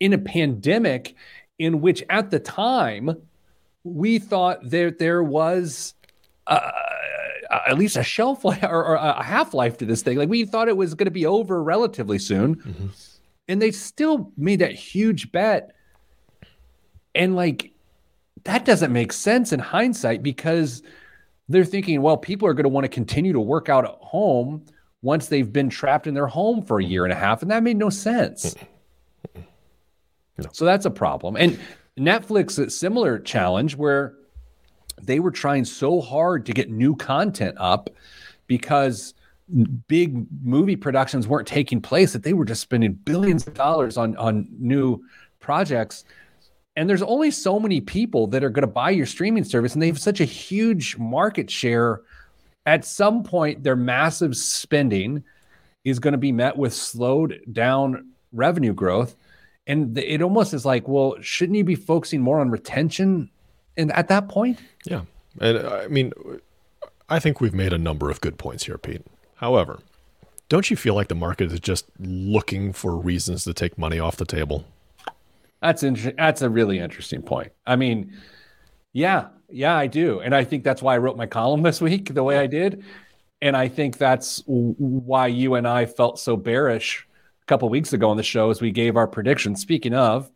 [0.00, 1.14] in a pandemic
[1.58, 3.14] in which, at the time,
[3.84, 5.94] we thought that there was.
[6.46, 6.70] Uh,
[7.66, 10.16] at least a shelf life or, or a half life to this thing.
[10.16, 12.86] Like we thought it was going to be over relatively soon, mm-hmm.
[13.48, 15.72] and they still made that huge bet.
[17.14, 17.72] And like
[18.44, 20.82] that doesn't make sense in hindsight because
[21.48, 24.64] they're thinking, well, people are going to want to continue to work out at home
[25.02, 27.62] once they've been trapped in their home for a year and a half, and that
[27.62, 28.54] made no sense.
[29.34, 30.48] No.
[30.52, 31.36] So that's a problem.
[31.36, 31.58] And
[31.98, 34.14] Netflix, a similar challenge where
[35.06, 37.90] they were trying so hard to get new content up
[38.46, 39.14] because
[39.88, 44.16] big movie productions weren't taking place that they were just spending billions of dollars on
[44.16, 45.02] on new
[45.40, 46.04] projects.
[46.76, 49.82] And there's only so many people that are going to buy your streaming service and
[49.82, 52.02] they have such a huge market share.
[52.66, 55.24] At some point their massive spending
[55.84, 59.16] is going to be met with slowed down revenue growth.
[59.66, 63.30] And it almost is like well shouldn't you be focusing more on retention
[63.80, 64.58] and at that point.
[64.84, 65.02] Yeah.
[65.40, 66.12] And uh, I mean,
[67.08, 69.06] I think we've made a number of good points here, Pete.
[69.36, 69.80] However,
[70.48, 74.16] don't you feel like the market is just looking for reasons to take money off
[74.16, 74.64] the table?
[75.62, 76.16] That's interesting.
[76.16, 77.52] That's a really interesting point.
[77.66, 78.16] I mean,
[78.92, 82.14] yeah, yeah, I do, and I think that's why I wrote my column this week
[82.14, 82.84] the way I did,
[83.42, 87.06] and I think that's why you and I felt so bearish
[87.42, 89.60] a couple weeks ago on the show as we gave our predictions.
[89.60, 90.30] Speaking of,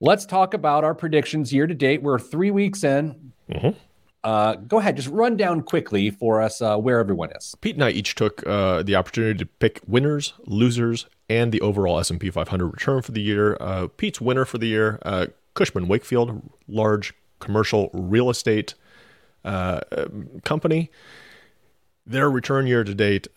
[0.00, 2.02] Let's talk about our predictions year to date.
[2.02, 3.32] We're three weeks in.
[3.50, 3.78] Mm-hmm.
[4.22, 7.54] Uh, go ahead, just run down quickly for us uh, where everyone is.
[7.60, 11.98] Pete and I each took uh, the opportunity to pick winners, losers, and the overall
[12.00, 13.56] S&P 500 return for the year.
[13.60, 18.74] Uh, Pete's winner for the year, uh, Cushman Wakefield, large commercial real estate
[19.44, 19.80] uh,
[20.44, 20.90] company.
[22.04, 23.28] Their return year to date,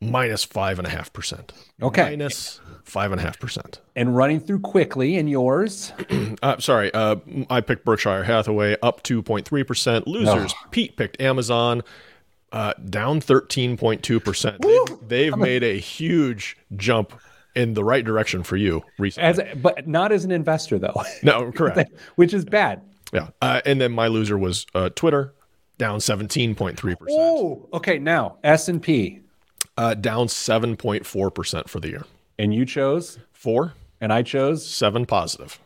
[0.00, 1.52] minus five and a half percent.
[1.82, 3.80] Okay, minus five and a half percent.
[3.94, 5.92] And running through quickly, and yours?
[6.42, 7.16] uh, sorry, uh,
[7.50, 10.06] I picked Berkshire Hathaway up two point three percent.
[10.06, 10.68] Losers, oh.
[10.70, 11.82] Pete picked Amazon.
[12.52, 14.58] Uh, down 13.2%.
[14.62, 17.12] They've, they've made a huge jump
[17.56, 19.28] in the right direction for you recently.
[19.28, 20.94] As, but not as an investor, though.
[21.22, 21.90] No, correct.
[22.14, 22.82] Which is bad.
[23.12, 23.28] Yeah.
[23.42, 25.34] Uh, and then my loser was uh, Twitter,
[25.78, 26.96] down 17.3%.
[27.10, 27.98] Oh, okay.
[27.98, 29.20] Now, S&P,
[29.76, 32.04] uh, down 7.4% for the year.
[32.38, 33.18] And you chose?
[33.32, 33.74] Four.
[34.00, 34.66] And I chose?
[34.66, 35.58] Seven positive.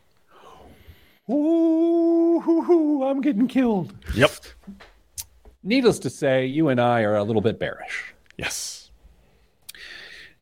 [1.31, 3.93] Ooh, I'm getting killed.
[4.15, 4.33] Yep.
[5.63, 8.15] Needless to say, you and I are a little bit bearish.
[8.37, 8.91] Yes.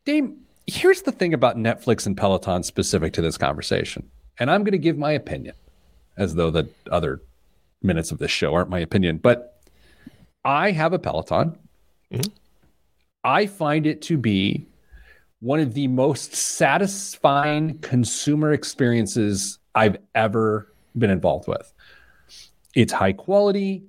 [0.04, 4.08] Dame, here's the thing about Netflix and Peloton specific to this conversation.
[4.38, 5.54] And I'm going to give my opinion
[6.16, 7.20] as though the other
[7.82, 9.18] minutes of this show aren't my opinion.
[9.18, 9.60] But
[10.44, 11.58] I have a Peloton.
[12.12, 12.32] Mm-hmm.
[13.24, 14.66] I find it to be
[15.40, 21.72] one of the most satisfying consumer experiences I've ever been involved with.
[22.74, 23.84] It's high quality,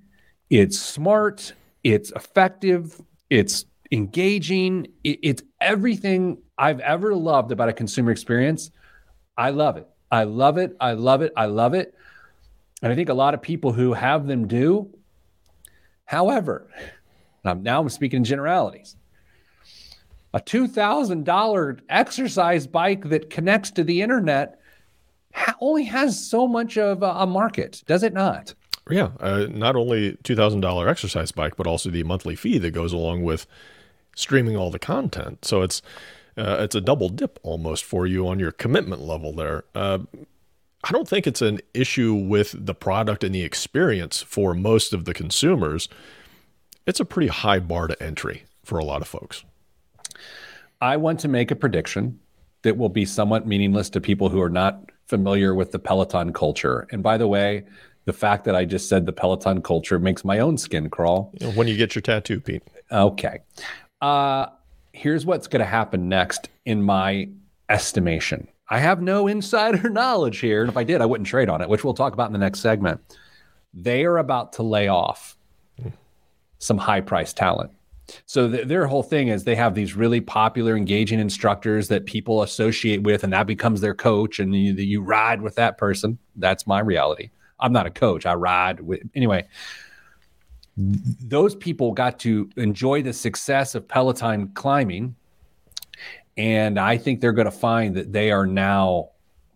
[0.50, 8.72] it's smart, it's effective, it's engaging, it's everything I've ever loved about a consumer experience.
[9.38, 9.88] I love it.
[10.12, 10.76] I love it.
[10.80, 11.34] I love it.
[11.36, 11.96] I love it.
[12.82, 14.90] And I think a lot of people who have them do.
[16.06, 16.70] However,
[17.44, 18.96] now I'm speaking in generalities
[20.34, 24.60] a $2,000 exercise bike that connects to the internet
[25.62, 28.54] only has so much of a, a market, does it not?
[28.90, 32.72] Yeah, uh, not only two thousand dollar exercise bike, but also the monthly fee that
[32.72, 33.46] goes along with
[34.16, 35.46] streaming all the content.
[35.46, 35.82] So it's
[36.38, 39.64] uh, it's a double dip almost for you on your commitment level there.
[39.76, 40.00] Uh,
[40.84, 45.06] I don't think it's an issue with the product and the experience for most of
[45.06, 45.90] the consumers.
[46.88, 49.44] It's a pretty high bar to entry for a lot of folks.
[50.82, 52.20] I want to make a prediction
[52.62, 56.88] that will be somewhat meaningless to people who are not familiar with the Peloton culture.
[56.92, 57.66] And by the way,
[58.06, 61.34] the fact that I just said the Peloton culture makes my own skin crawl.
[61.56, 62.64] When you get your tattoo, Pete.
[62.92, 63.40] Okay.
[64.02, 64.48] Uh,
[64.94, 67.30] here's what's going to happen next, in my
[67.70, 68.48] estimation.
[68.70, 70.62] I have no insider knowledge here.
[70.62, 72.40] And if I did, I wouldn't trade on it, which we'll talk about in the
[72.40, 73.02] next segment.
[73.74, 75.36] They are about to lay off
[76.60, 77.72] some high priced talent.
[78.26, 82.44] So th- their whole thing is they have these really popular, engaging instructors that people
[82.44, 86.18] associate with, and that becomes their coach, and you, you ride with that person.
[86.36, 87.30] That's my reality.
[87.60, 88.26] I'm not a coach.
[88.26, 89.48] I ride with anyway.
[90.78, 95.16] Those people got to enjoy the success of Peloton climbing,
[96.38, 99.10] and I think they're going to find that they are now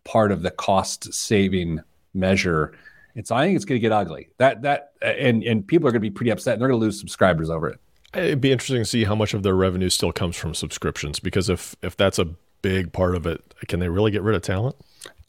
[0.03, 1.79] part of the cost saving
[2.13, 2.73] measure.
[3.15, 4.29] And so I think it's going to get ugly.
[4.37, 6.85] That that and and people are going to be pretty upset, and they're going to
[6.85, 7.79] lose subscribers over it.
[8.15, 11.49] It'd be interesting to see how much of their revenue still comes from subscriptions because
[11.49, 12.25] if if that's a
[12.61, 14.75] big part of it, can they really get rid of talent?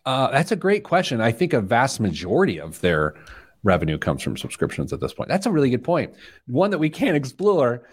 [0.06, 1.20] Uh, that's a great question.
[1.20, 3.14] I think a vast majority of their
[3.62, 5.28] revenue comes from subscriptions at this point.
[5.28, 6.14] That's a really good point.
[6.46, 7.88] One that we can't explore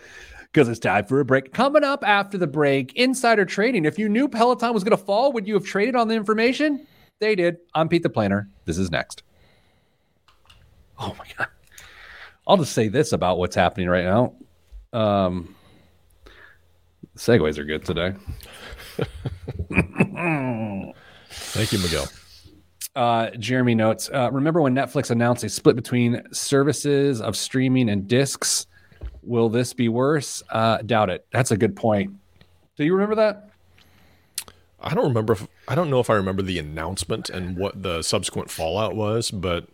[0.51, 1.53] because it's time for a break.
[1.53, 3.85] Coming up after the break, insider trading.
[3.85, 6.85] If you knew Peloton was going to fall, would you have traded on the information?
[7.19, 7.57] They did.
[7.73, 8.49] I'm Pete the Planner.
[8.65, 9.23] This is next.
[10.99, 11.47] Oh my God.
[12.45, 14.33] I'll just say this about what's happening right now.
[14.93, 15.55] Um,
[17.15, 18.13] segues are good today.
[21.29, 22.07] Thank you, Miguel.
[22.93, 28.07] Uh, Jeremy notes uh, Remember when Netflix announced a split between services of streaming and
[28.07, 28.67] discs?
[29.23, 30.43] Will this be worse?
[30.49, 31.25] Uh, doubt it.
[31.31, 32.13] That's a good point.
[32.75, 33.49] Do you remember that?
[34.81, 35.33] I don't remember.
[35.33, 39.29] If, I don't know if I remember the announcement and what the subsequent fallout was,
[39.29, 39.67] but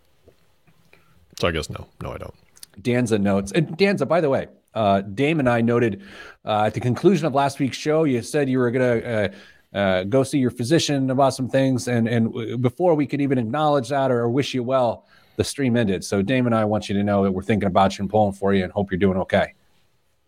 [1.40, 2.34] so I guess no, no, I don't.
[2.82, 6.04] Danza notes, and Danza, by the way, uh, Dame and I noted
[6.46, 9.34] uh, at the conclusion of last week's show, you said you were going to
[9.74, 13.22] uh, uh, go see your physician about some things, and and w- before we could
[13.22, 16.04] even acknowledge that or, or wish you well, the stream ended.
[16.04, 18.34] So Dame and I want you to know that we're thinking about you and pulling
[18.34, 19.54] for you, and hope you're doing okay.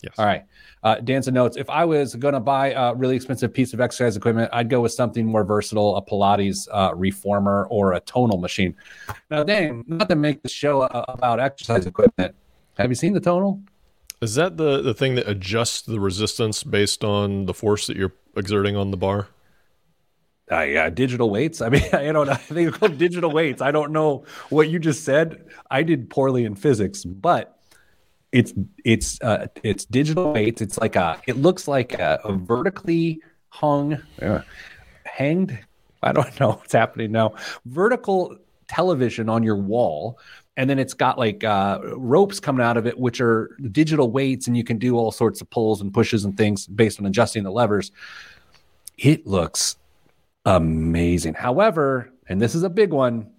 [0.01, 0.13] Yes.
[0.17, 0.45] All right.
[0.81, 4.15] Uh, Danza notes, if I was going to buy a really expensive piece of exercise
[4.15, 8.73] equipment, I'd go with something more versatile, a Pilates uh, reformer or a tonal machine.
[9.29, 12.33] Now, Dame, not to make the show uh, about exercise equipment,
[12.77, 13.61] have you seen the tonal?
[14.21, 18.13] Is that the the thing that adjusts the resistance based on the force that you're
[18.35, 19.29] exerting on the bar?
[20.51, 21.61] Uh, yeah, digital weights.
[21.61, 22.33] I mean, I don't know.
[22.33, 23.61] I think it's called digital weights.
[23.61, 25.45] I don't know what you just said.
[25.69, 27.59] I did poorly in physics, but
[28.31, 28.53] it's
[28.83, 30.61] it's uh, it's digital weights.
[30.61, 31.21] It's like a.
[31.27, 34.41] It looks like a, a vertically hung, uh,
[35.05, 35.57] hanged.
[36.01, 37.35] I don't know what's happening now.
[37.65, 40.19] Vertical television on your wall,
[40.59, 44.45] and then it's got like uh, ropes coming out of it, which are digital weights,
[44.45, 47.43] and you can do all sorts of pulls and pushes and things based on adjusting
[47.43, 47.93] the levers.
[48.97, 49.77] It looks
[50.45, 51.35] amazing.
[51.35, 53.31] However, and this is a big one,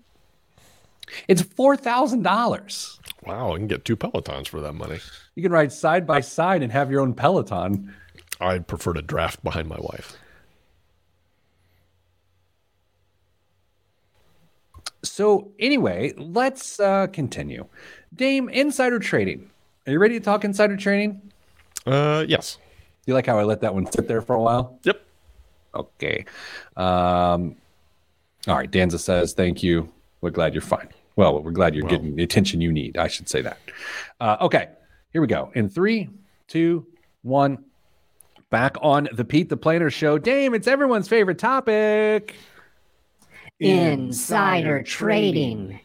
[1.29, 2.99] it's four thousand dollars.
[3.27, 4.99] Wow, I can get two Pelotons for that money.
[5.35, 7.95] You can ride side by side and have your own Peloton.
[8.41, 10.17] I'd prefer to draft behind my wife.
[15.03, 17.67] So anyway, let's uh, continue.
[18.15, 19.51] Dame, insider trading.
[19.87, 21.21] Are you ready to talk insider trading?
[21.87, 22.59] Uh, yes.
[23.07, 24.79] You like how I let that one sit there for a while?
[24.85, 25.03] Yep.
[25.75, 26.25] Okay.
[26.77, 27.57] Um,
[28.47, 28.71] all right.
[28.71, 29.91] Danza says, thank you.
[30.21, 30.89] We're glad you're fine.
[31.17, 31.93] Well, we're glad you're Well.
[31.93, 32.97] getting the attention you need.
[32.99, 33.59] I should say that.
[34.21, 34.69] Uh, okay.
[35.13, 35.51] Here we go.
[35.55, 36.09] In three,
[36.47, 36.87] two,
[37.23, 37.65] one.
[38.51, 40.19] Back on the Pete the Planner show.
[40.19, 42.35] Dame, it's everyone's favorite topic.
[43.61, 45.79] Insider trading.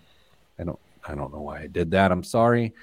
[0.58, 2.12] I don't I don't know why I did that.
[2.12, 2.74] I'm sorry.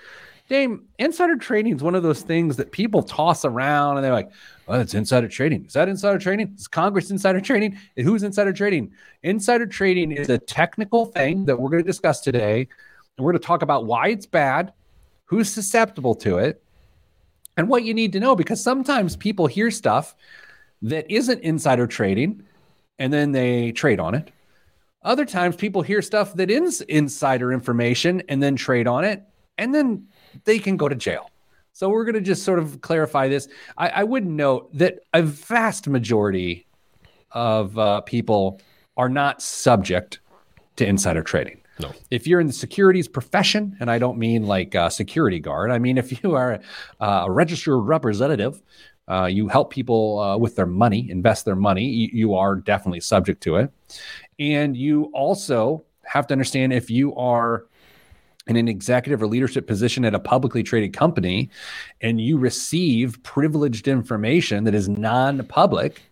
[0.49, 4.30] Dame, insider trading is one of those things that people toss around and they're like,
[4.68, 5.64] oh, it's insider trading.
[5.64, 6.55] Is that insider trading?
[6.59, 7.78] Is Congress insider trading?
[7.97, 8.93] Who's insider trading?
[9.22, 12.68] Insider trading is a technical thing that we're going to discuss today.
[13.16, 14.74] And we're going to talk about why it's bad,
[15.24, 16.62] who's susceptible to it,
[17.57, 20.14] and what you need to know because sometimes people hear stuff
[20.82, 22.43] that isn't insider trading
[22.99, 24.30] and then they trade on it.
[25.05, 29.22] Other times people hear stuff that is insider information and then trade on it,
[29.59, 30.07] and then
[30.44, 31.30] they can go to jail.
[31.72, 33.48] So we're going to just sort of clarify this.
[33.78, 36.66] I, I would note that a vast majority
[37.30, 38.61] of uh, people
[38.96, 40.20] are not subject
[40.76, 41.62] to insider trading.
[41.80, 41.92] No.
[42.11, 45.78] If you're in the securities profession, and I don't mean like a security guard, I
[45.78, 46.61] mean if you are
[47.00, 48.62] a registered representative,
[49.09, 53.00] uh, you help people uh, with their money, invest their money, you, you are definitely
[53.00, 53.72] subject to it.
[54.43, 57.64] And you also have to understand if you are
[58.49, 61.49] in an executive or leadership position at a publicly traded company
[62.01, 66.03] and you receive privileged information that is non public,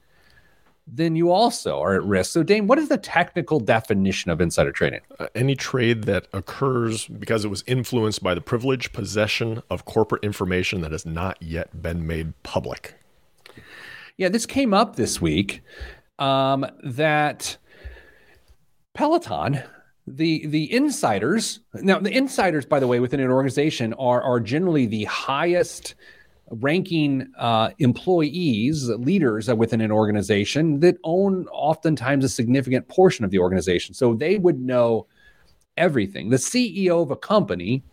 [0.87, 2.31] then you also are at risk.
[2.31, 5.01] So, Dame, what is the technical definition of insider trading?
[5.19, 10.23] Uh, any trade that occurs because it was influenced by the privileged possession of corporate
[10.23, 12.95] information that has not yet been made public.
[14.17, 15.63] Yeah, this came up this week
[16.21, 17.57] um, that
[18.95, 19.63] Peloton,
[20.07, 21.61] the the insiders.
[21.75, 25.95] Now, the insiders, by the way, within an organization are are generally the highest
[26.51, 33.39] ranking uh, employees, leaders within an organization that own oftentimes a significant portion of the
[33.39, 33.95] organization.
[33.95, 35.07] So they would know
[35.77, 36.31] everything.
[36.31, 37.85] The CEO of a company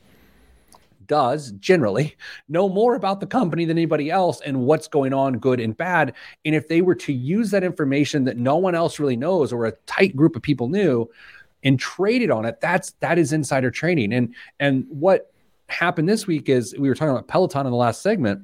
[1.08, 2.16] does generally
[2.50, 6.14] know more about the company than anybody else and what's going on, good and bad.
[6.46, 9.66] And if they were to use that information that no one else really knows or
[9.66, 11.10] a tight group of people knew
[11.64, 14.14] and traded on it, that's that is insider trading.
[14.14, 15.34] And and what
[15.70, 18.42] happened this week is we were talking about Peloton in the last segment.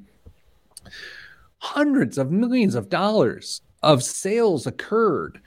[1.60, 5.40] Hundreds of millions of dollars of sales occurred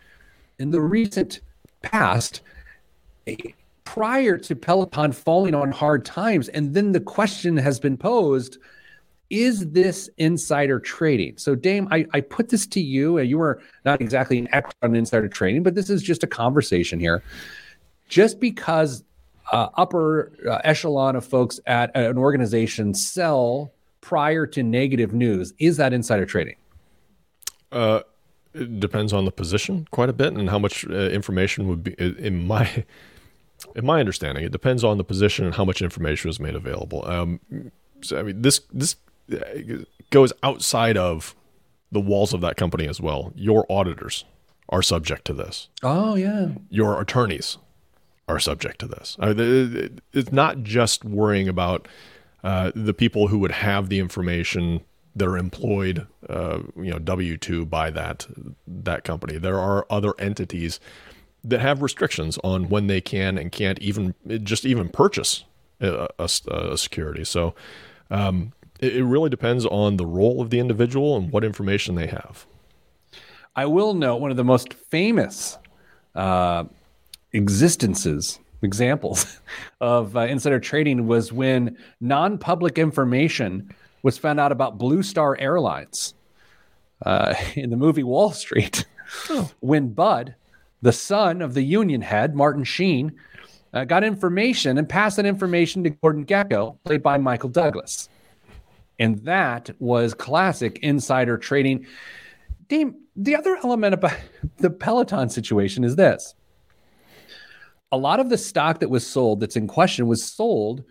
[0.58, 1.40] in the recent
[1.82, 2.40] past
[3.86, 6.48] prior to Peloton falling on hard times.
[6.50, 8.58] And then the question has been posed
[9.28, 11.36] is this insider trading?
[11.36, 13.18] So, Dame, I, I put this to you.
[13.18, 16.28] And you were not exactly an expert on insider trading, but this is just a
[16.28, 17.24] conversation here.
[18.08, 19.02] Just because
[19.50, 25.52] uh, upper uh, echelon of folks at an organization sell prior to negative news.
[25.58, 26.56] Is that insider trading?
[27.72, 28.00] Uh,
[28.54, 31.94] it depends on the position quite a bit and how much uh, information would be
[31.98, 32.84] in my
[33.74, 34.44] in my understanding.
[34.44, 37.04] It depends on the position and how much information is made available.
[37.06, 37.40] Um,
[38.00, 38.96] so, I mean, this this
[39.32, 41.34] uh, goes outside of
[41.90, 43.32] the walls of that company as well.
[43.34, 44.24] Your auditors
[44.68, 45.68] are subject to this.
[45.82, 46.48] Oh yeah.
[46.68, 47.58] Your attorneys
[48.28, 49.16] are subject to this.
[49.20, 51.86] I mean, it's not just worrying about
[52.42, 54.80] uh, the people who would have the information
[55.14, 58.26] that are employed, uh, you know, W two by that
[58.66, 59.38] that company.
[59.38, 60.78] There are other entities
[61.46, 65.44] that have restrictions on when they can and can't even just even purchase
[65.80, 67.24] a, a, a security.
[67.24, 67.54] So
[68.10, 72.08] um, it, it really depends on the role of the individual and what information they
[72.08, 72.46] have.
[73.54, 75.56] I will note one of the most famous
[76.14, 76.64] uh,
[77.32, 79.40] existences examples
[79.80, 86.14] of uh, insider trading was when non-public information was found out about Blue Star Airlines
[87.04, 88.84] uh, in the movie Wall Street.
[89.30, 89.48] Oh.
[89.60, 90.34] when Bud,
[90.82, 93.12] the son of the union head Martin Sheen,
[93.72, 98.08] uh, got information and passed that information to Gordon Gekko, played by Michael Douglas,
[98.98, 101.86] and that was classic insider trading.
[102.68, 104.16] Dame, the other element about
[104.58, 106.34] the Peloton situation is this
[107.92, 110.84] a lot of the stock that was sold that's in question was sold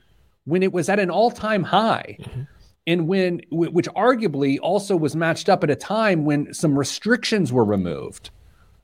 [0.46, 2.42] when it was at an all-time high mm-hmm.
[2.88, 7.66] and when which arguably also was matched up at a time when some restrictions were
[7.66, 8.30] removed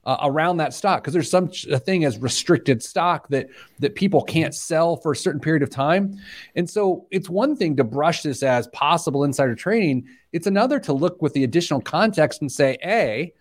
[0.06, 3.48] uh, around that stock because there's some a thing as restricted stock that
[3.80, 6.18] that people can't sell for a certain period of time.
[6.56, 10.08] And so it's one thing to brush this as possible insider trading.
[10.34, 13.34] It's another to look with the additional context and say a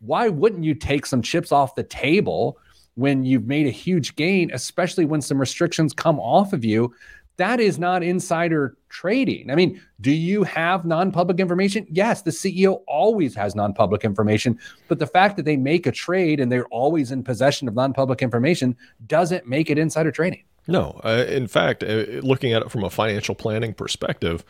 [0.00, 2.58] why wouldn't you take some chips off the table
[2.94, 6.92] when you've made a huge gain, especially when some restrictions come off of you,
[7.36, 9.50] that is not insider trading.
[9.50, 11.86] I mean, do you have non public information?
[11.90, 14.58] Yes, the CEO always has non public information,
[14.88, 17.92] but the fact that they make a trade and they're always in possession of non
[17.92, 18.76] public information
[19.06, 20.44] doesn't make it insider trading.
[20.66, 21.00] No.
[21.04, 24.44] Uh, in fact, uh, looking at it from a financial planning perspective,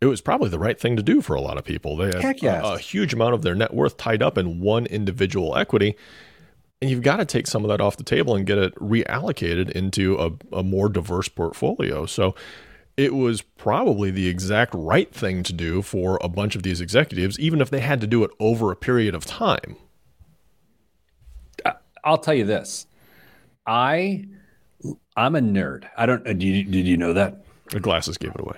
[0.00, 1.96] it was probably the right thing to do for a lot of people.
[1.96, 2.64] They had yes.
[2.64, 5.96] a, a huge amount of their net worth tied up in one individual equity
[6.80, 9.70] and you've got to take some of that off the table and get it reallocated
[9.70, 12.06] into a, a more diverse portfolio.
[12.06, 12.34] So
[12.96, 17.38] it was probably the exact right thing to do for a bunch of these executives,
[17.38, 19.76] even if they had to do it over a period of time.
[22.02, 22.86] I'll tell you this.
[23.66, 24.24] I
[25.16, 25.84] I'm a nerd.
[25.96, 27.44] I don't uh, did you, did you know that?
[27.70, 28.56] The glasses gave it away.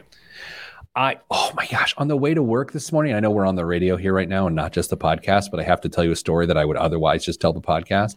[0.95, 3.57] I oh my gosh, on the way to work this morning, I know we're on
[3.57, 6.05] the radio here right now and not just the podcast, but I have to tell
[6.05, 8.17] you a story that I would otherwise just tell the podcast.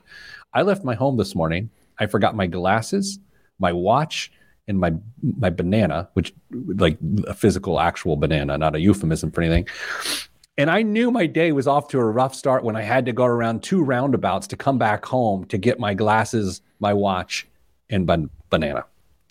[0.54, 1.70] I left my home this morning.
[2.00, 3.20] I forgot my glasses,
[3.60, 4.32] my watch,
[4.68, 6.98] and my my banana, which like
[7.28, 9.68] a physical actual banana, not a euphemism for anything.
[10.58, 13.14] And I knew my day was off to a rough start when I had to
[13.14, 17.48] go around two roundabouts to come back home to get my glasses, my watch,
[17.90, 18.86] and ban- banana.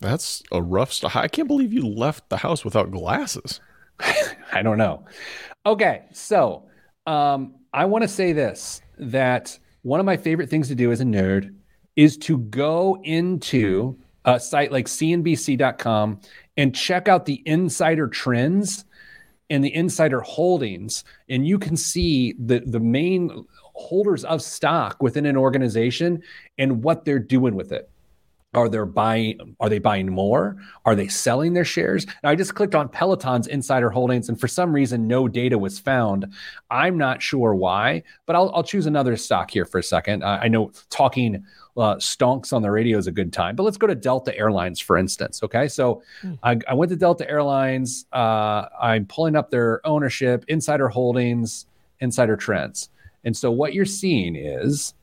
[0.04, 1.02] That's a rough.
[1.16, 3.60] I can't believe you left the house without glasses.
[4.52, 5.04] I don't know.
[5.64, 6.64] Okay, so
[7.06, 11.00] um, I want to say this that one of my favorite things to do as
[11.00, 11.54] a nerd
[11.96, 16.20] is to go into a site like cnbc.com
[16.56, 18.84] and check out the insider trends
[19.50, 23.44] and the insider holdings and you can see the the main
[23.74, 26.22] holders of stock within an organization
[26.58, 27.90] and what they're doing with it
[28.54, 32.54] are they buying are they buying more are they selling their shares now i just
[32.54, 36.26] clicked on peloton's insider holdings and for some reason no data was found
[36.70, 40.38] i'm not sure why but i'll, I'll choose another stock here for a second uh,
[40.42, 41.44] i know talking
[41.76, 43.56] uh, stonks on the radio is a good time.
[43.56, 45.42] But let's go to Delta Airlines, for instance.
[45.42, 45.66] Okay.
[45.66, 46.38] So mm.
[46.42, 48.06] I, I, went to Delta Airlines.
[48.12, 51.66] Uh, I'm pulling up their ownership, insider holdings,
[52.00, 52.90] insider trends.
[53.24, 54.94] And so what you're seeing is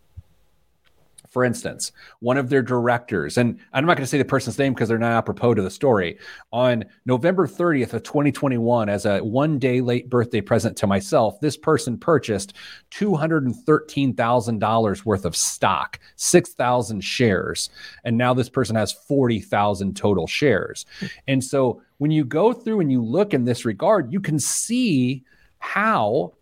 [1.31, 4.73] for instance, one of their directors, and I'm not going to say the person's name
[4.73, 6.19] because they're not apropos to the story,
[6.51, 11.55] on November 30th of 2021, as a one day late birthday present to myself, this
[11.55, 12.53] person purchased
[12.91, 17.69] $213,000 worth of stock, 6,000 shares.
[18.03, 20.85] And now this person has 40,000 total shares.
[21.29, 25.23] And so when you go through and you look in this regard, you can see
[25.59, 26.33] how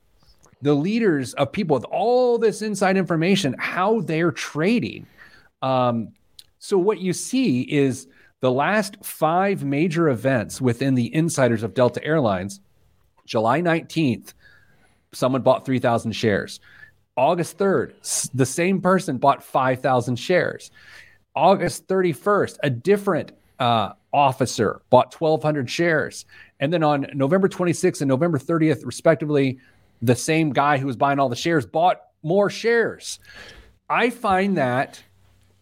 [0.62, 5.08] the leaders of people with all this inside information, how they're trading.
[5.62, 6.10] Um,
[6.60, 8.08] so what you see is
[8.42, 12.60] the last five major events within the insiders of Delta Airlines.
[13.26, 14.34] July 19th,
[15.14, 16.60] someone bought 3,000 shares.
[17.16, 20.72] August 3rd, the same person bought 5,000 shares.
[21.36, 26.26] August 31st, a different uh, officer bought 1,200 shares.
[26.60, 29.60] And then on November 26th and November 30th, respectively,
[30.02, 33.20] the same guy who was buying all the shares bought more shares.
[33.90, 35.04] I find that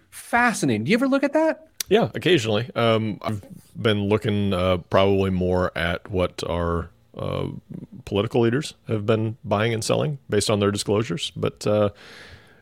[0.09, 0.83] fascinating.
[0.83, 1.67] Do you ever look at that?
[1.89, 2.69] Yeah, occasionally.
[2.75, 3.41] Um, I've
[3.81, 7.47] been looking uh, probably more at what our uh,
[8.05, 11.31] political leaders have been buying and selling based on their disclosures.
[11.35, 11.89] But uh,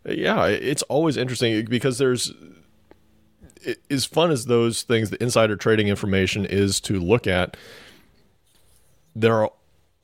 [0.06, 2.32] yeah, it's always interesting because there's
[3.90, 7.58] as fun as those things, the insider trading information is to look at.
[9.16, 9.52] There are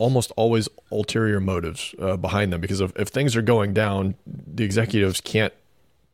[0.01, 4.63] almost always ulterior motives uh, behind them because if, if things are going down, the
[4.63, 5.53] executives can't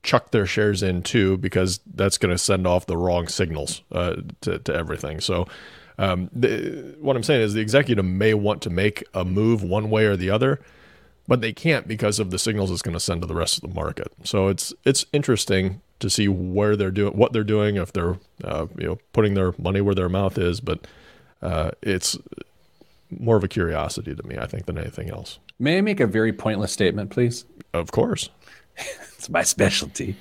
[0.04, 4.18] chuck their shares in too because that's going to send off the wrong signals uh,
[4.42, 5.22] to, to everything.
[5.22, 5.48] So,
[5.98, 9.90] um, the, what I'm saying is the executive may want to make a move one
[9.90, 10.60] way or the other,
[11.26, 13.62] but they can't because of the signals it's going to send to the rest of
[13.62, 14.12] the market.
[14.26, 18.68] So it's it's interesting to see where they're doing what they're doing if they're uh,
[18.78, 20.86] you know putting their money where their mouth is, but
[21.42, 22.18] uh, it's
[23.10, 25.39] more of a curiosity to me, I think, than anything else.
[25.60, 27.45] May I make a very pointless statement, please?
[27.74, 28.30] Of course.
[28.78, 30.16] it's my specialty.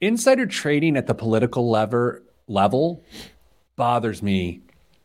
[0.00, 3.02] Insider trading at the political lever level
[3.76, 4.60] bothers me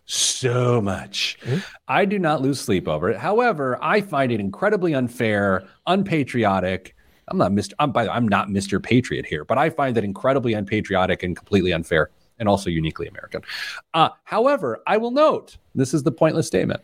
[0.05, 1.37] so much.
[1.43, 1.59] Mm-hmm.
[1.87, 3.17] I do not lose sleep over it.
[3.17, 6.95] However, I find it incredibly unfair, unpatriotic.
[7.27, 7.73] I'm not Mr.
[7.77, 8.81] I'm by the way, I'm not Mr.
[8.81, 12.09] Patriot here, but I find it incredibly unpatriotic and completely unfair
[12.39, 13.41] and also uniquely American.
[13.93, 16.81] Uh, however, I will note this is the pointless statement.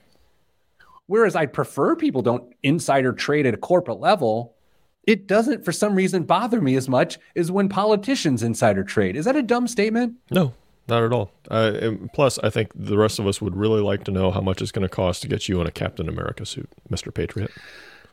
[1.08, 4.56] Whereas I prefer people don't insider trade at a corporate level,
[5.04, 9.16] it doesn't for some reason bother me as much as when politicians insider trade.
[9.16, 10.16] Is that a dumb statement?
[10.32, 10.54] No,
[10.88, 11.32] not at all.
[11.50, 14.62] Uh, plus, I think the rest of us would really like to know how much
[14.62, 17.14] it's going to cost to get you in a Captain America suit, Mr.
[17.14, 17.52] Patriot.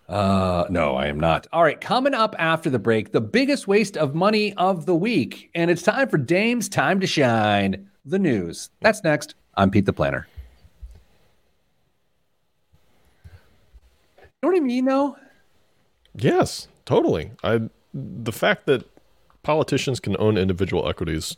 [0.09, 1.46] Uh, no, I am not.
[1.53, 5.50] All right, coming up after the break, the biggest waste of money of the week.
[5.55, 8.70] And it's time for Dame's Time to Shine, the news.
[8.80, 9.34] That's next.
[9.55, 10.26] I'm Pete the Planner.
[14.26, 15.16] You know what I mean, though?
[16.16, 17.30] Yes, totally.
[17.42, 17.61] I
[17.94, 18.84] the fact that
[19.42, 21.36] politicians can own individual equities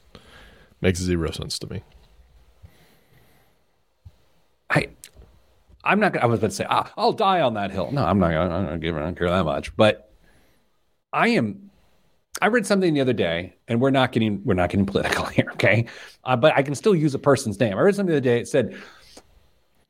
[0.80, 1.82] makes zero sense to me.
[4.70, 4.88] I
[5.84, 6.16] I'm not.
[6.16, 7.90] I was about to say ah, I'll die on that hill.
[7.92, 8.32] No, I'm not.
[8.32, 9.00] I'm not giving.
[9.02, 9.76] I don't care that much.
[9.76, 10.10] But
[11.12, 11.70] I am.
[12.42, 15.48] I read something the other day, and we're not getting we're not getting political here,
[15.52, 15.86] okay?
[16.24, 17.76] Uh, but I can still use a person's name.
[17.76, 18.40] I read something the other day.
[18.40, 18.76] It said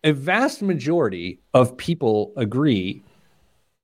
[0.03, 3.03] a vast majority of people agree,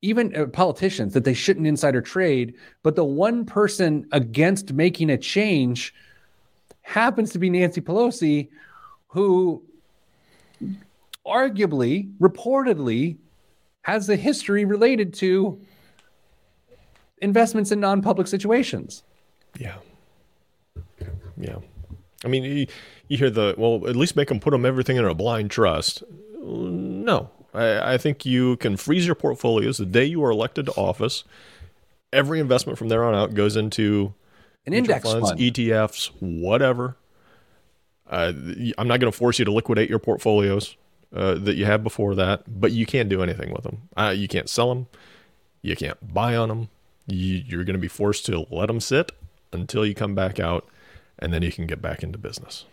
[0.02, 2.54] even uh, politicians, that they shouldn't insider trade.
[2.82, 5.94] But the one person against making a change
[6.82, 8.48] happens to be Nancy Pelosi,
[9.08, 9.62] who
[11.26, 13.18] arguably, reportedly,
[13.82, 15.60] has a history related to
[17.18, 19.02] investments in non-public situations.
[19.58, 19.76] Yeah.
[21.36, 21.56] Yeah.
[22.24, 22.66] I mean, you,
[23.08, 26.02] you hear the well, at least make them put them everything in a blind trust.
[26.38, 30.72] No, I, I think you can freeze your portfolios the day you are elected to
[30.72, 31.24] office.
[32.12, 34.14] Every investment from there on out goes into
[34.66, 35.40] An index funds, fund.
[35.40, 36.96] ETFs, whatever.
[38.08, 38.32] Uh,
[38.76, 40.76] I'm not going to force you to liquidate your portfolios
[41.14, 43.88] uh, that you had before that, but you can't do anything with them.
[43.96, 44.86] Uh, you can't sell them.
[45.62, 46.68] You can't buy on them.
[47.06, 49.12] You, you're going to be forced to let them sit
[49.52, 50.68] until you come back out,
[51.18, 52.64] and then you can get back into business.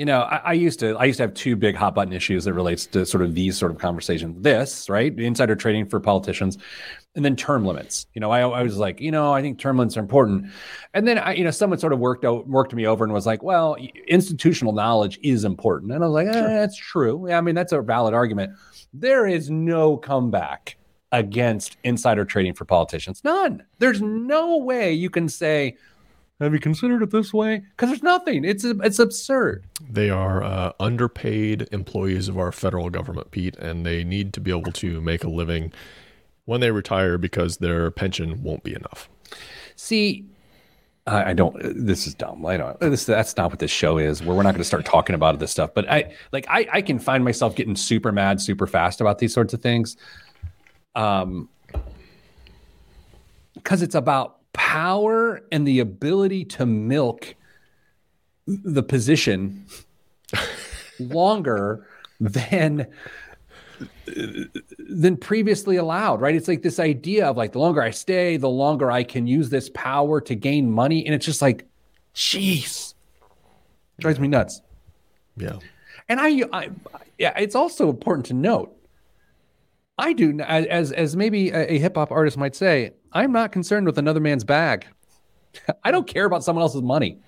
[0.00, 2.44] You know, I, I, used to I used to have two big hot button issues
[2.44, 4.42] that relates to sort of these sort of conversations.
[4.42, 5.12] This, right?
[5.18, 6.56] Insider trading for politicians,
[7.14, 8.06] and then term limits.
[8.14, 10.46] You know, I, I was like, you know, I think term limits are important.
[10.94, 13.26] And then I, you know, someone sort of worked out worked me over and was
[13.26, 13.76] like, well,
[14.08, 15.92] institutional knowledge is important.
[15.92, 16.48] And I was like, eh, sure.
[16.48, 17.28] that's true.
[17.28, 18.54] Yeah, I mean, that's a valid argument.
[18.94, 20.78] There is no comeback
[21.12, 23.22] against insider trading for politicians.
[23.22, 23.64] None.
[23.80, 25.76] There's no way you can say,
[26.40, 27.62] have you considered it this way?
[27.70, 28.44] Because there's nothing.
[28.44, 29.64] It's it's absurd.
[29.88, 34.50] They are uh, underpaid employees of our federal government, Pete, and they need to be
[34.50, 35.72] able to make a living
[36.46, 39.08] when they retire because their pension won't be enough.
[39.76, 40.24] See,
[41.06, 41.56] I, I don't.
[41.60, 42.44] This is dumb.
[42.46, 42.80] I don't.
[42.80, 44.22] This that's not what this show is.
[44.22, 45.74] Where we're not going to start talking about this stuff.
[45.74, 49.34] But I like I I can find myself getting super mad super fast about these
[49.34, 49.96] sorts of things.
[50.94, 51.48] Um,
[53.54, 57.34] because it's about power and the ability to milk
[58.46, 59.66] the position
[61.00, 61.86] longer
[62.20, 62.86] than
[64.78, 66.34] than previously allowed right?
[66.34, 69.48] It's like this idea of like the longer i stay the longer i can use
[69.48, 71.04] this power to gain money.
[71.06, 71.66] And it's just like
[72.14, 72.94] jeez
[73.98, 74.60] drives me nuts.
[75.36, 75.58] Yeah.
[76.08, 76.70] And i, I
[77.18, 78.76] yeah it's also important to note
[79.96, 83.98] i do as as maybe a, a hip-hop artist might say I'm not concerned with
[83.98, 84.86] another man's bag.
[85.84, 87.18] I don't care about someone else's money.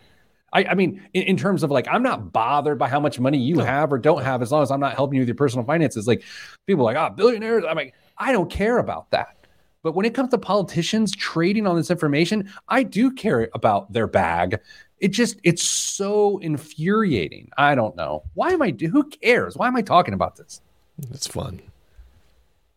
[0.53, 3.39] I, I mean, in, in, terms of like, I'm not bothered by how much money
[3.39, 3.65] you no.
[3.65, 6.07] have or don't have, as long as I'm not helping you with your personal finances.
[6.07, 6.23] Like,
[6.67, 7.65] people like, ah, oh, billionaires.
[7.67, 9.37] I'm like, I don't care about that.
[9.83, 14.07] But when it comes to politicians trading on this information, I do care about their
[14.07, 14.61] bag.
[14.99, 17.51] It just, it's so infuriating.
[17.57, 18.23] I don't know.
[18.35, 19.57] Why am I, who cares?
[19.57, 20.61] Why am I talking about this?
[21.11, 21.61] It's fun.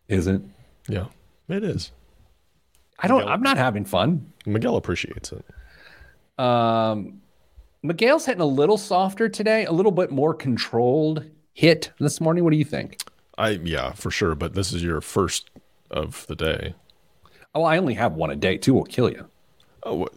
[0.07, 0.41] Is it?
[0.87, 1.05] Yeah,
[1.49, 1.91] it is.
[2.99, 3.19] I don't.
[3.19, 4.31] Miguel, I'm not having fun.
[4.45, 5.45] Miguel appreciates it.
[6.37, 7.21] Um,
[7.83, 11.23] Miguel's hitting a little softer today, a little bit more controlled
[11.53, 12.43] hit this morning.
[12.43, 12.99] What do you think?
[13.37, 14.35] I yeah, for sure.
[14.35, 15.49] But this is your first
[15.91, 16.75] of the day.
[17.53, 18.57] Oh, I only have one a day.
[18.57, 19.27] Two will kill you.
[19.83, 20.07] Oh,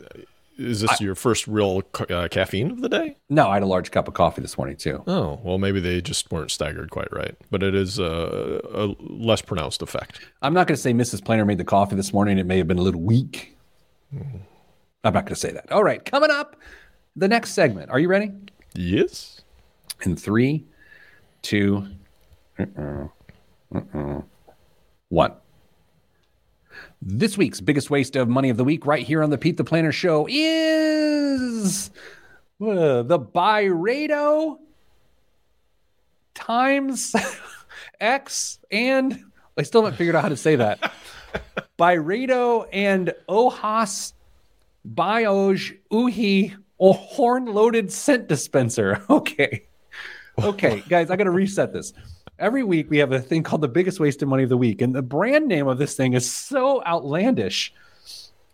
[0.59, 3.17] is this I, your first real uh, caffeine of the day?
[3.31, 5.03] No, I had a large cup of coffee this morning too.
[5.07, 9.41] Oh, well, maybe they just weren't staggered quite right, but it is a, a less
[9.41, 10.21] pronounced effect.
[10.43, 11.25] I'm not going to say Mrs.
[11.25, 12.39] Planner made the coffee this morning.
[12.39, 13.57] It may have been a little weak.
[14.15, 14.41] Mm.
[15.05, 15.71] I'm not going to say that.
[15.71, 16.57] All right, coming up,
[17.15, 17.91] the next segment.
[17.91, 18.33] Are you ready?
[18.75, 19.43] Yes.
[20.03, 20.65] In three,
[21.43, 21.87] two,
[22.59, 23.09] uh-uh,
[23.75, 24.21] uh-uh,
[25.09, 25.33] one.
[27.01, 29.65] This week's biggest waste of money of the week, right here on the Pete the
[29.65, 31.91] Planner Show, is
[32.61, 34.59] uh, the Byredo
[36.35, 37.15] times
[38.01, 39.25] X and
[39.57, 40.93] I still haven't figured out how to say that.
[41.79, 44.13] Byredo and Ohas
[44.89, 49.03] Bioj Uhi or horn loaded scent dispenser.
[49.11, 49.65] Okay.
[50.41, 51.93] Okay, guys, I got to reset this
[52.39, 54.81] every week we have a thing called the biggest waste of money of the week,
[54.81, 57.73] and the brand name of this thing is so outlandish.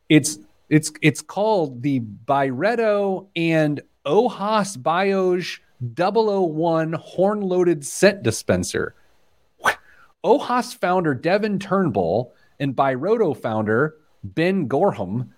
[0.08, 5.58] It's it's it's called the Byredo and Ohas Bioj
[5.96, 8.94] 001 horn loaded scent dispenser.
[10.24, 15.32] Ohas founder Devon Turnbull and Byredo founder Ben Gorham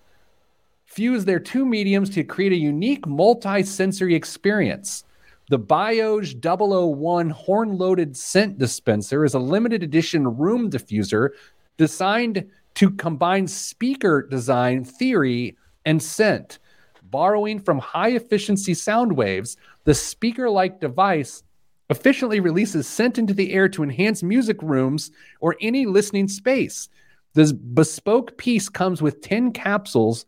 [0.85, 5.03] fuse their two mediums to create a unique multi-sensory experience.
[5.49, 11.29] The Bioj 001 horn loaded scent dispenser is a limited edition room diffuser
[11.77, 16.59] designed to combine speaker design theory and scent.
[17.01, 21.43] Borrowing from high efficiency sound waves, the speaker like device
[21.89, 26.89] efficiently releases scent into the air to enhance music rooms or any listening space.
[27.35, 30.25] This bespoke piece comes with 10 capsules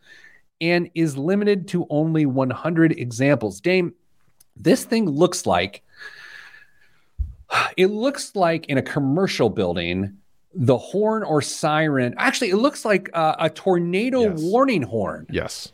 [0.61, 3.59] and is limited to only 100 examples.
[3.59, 3.93] Dame,
[4.59, 5.81] this thing looks like
[7.77, 10.17] it looks like in a commercial building
[10.53, 14.41] the horn or siren actually it looks like a, a tornado yes.
[14.41, 15.25] warning horn.
[15.29, 15.71] Yes.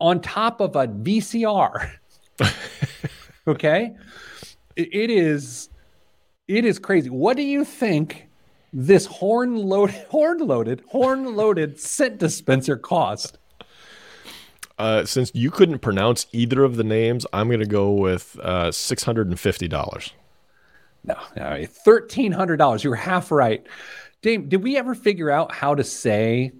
[0.00, 1.90] On top of a vcr
[3.46, 3.94] okay?
[4.74, 5.70] It, it is
[6.48, 7.10] it is crazy.
[7.10, 8.28] What do you think
[8.72, 13.38] this horn loaded horn loaded horn loaded scent dispenser cost
[14.78, 18.70] Uh, since you couldn't pronounce either of the names, I'm going to go with uh,
[18.72, 20.12] six hundred and fifty dollars.
[21.04, 22.84] No, no, thirteen hundred dollars.
[22.84, 23.66] You were half right.
[24.22, 26.52] Dave, did we ever figure out how to say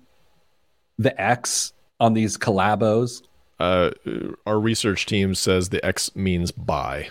[0.98, 3.22] the X on these collabos?
[3.58, 3.90] Uh,
[4.46, 7.08] our research team says the X means buy.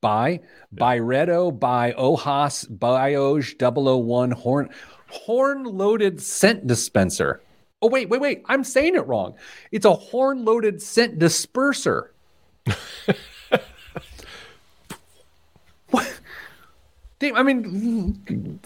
[0.00, 0.40] Buy,
[0.74, 4.70] Byredo, by Ojos, Bioj 001 horn
[5.08, 7.40] horn loaded scent dispenser.
[7.80, 8.42] Oh wait, wait, wait!
[8.46, 9.34] I'm saying it wrong.
[9.70, 12.08] It's a horn loaded scent disperser.
[15.90, 16.20] what?
[17.20, 18.60] Damn, I mean,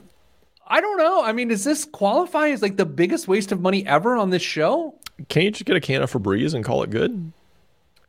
[0.66, 1.22] I don't know.
[1.22, 4.42] I mean, does this qualify as like the biggest waste of money ever on this
[4.42, 4.94] show?
[5.28, 7.32] Can't you just get a can of Febreze and call it good?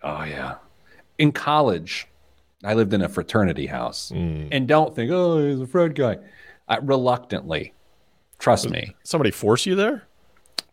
[0.01, 0.56] Oh yeah.
[1.18, 2.08] In college,
[2.64, 4.47] I lived in a fraternity house, mm.
[4.51, 6.18] and don't think, oh, he's a frat guy.
[6.70, 7.74] Uh, reluctantly,
[8.39, 8.95] trust me.
[9.04, 10.04] Somebody force you there?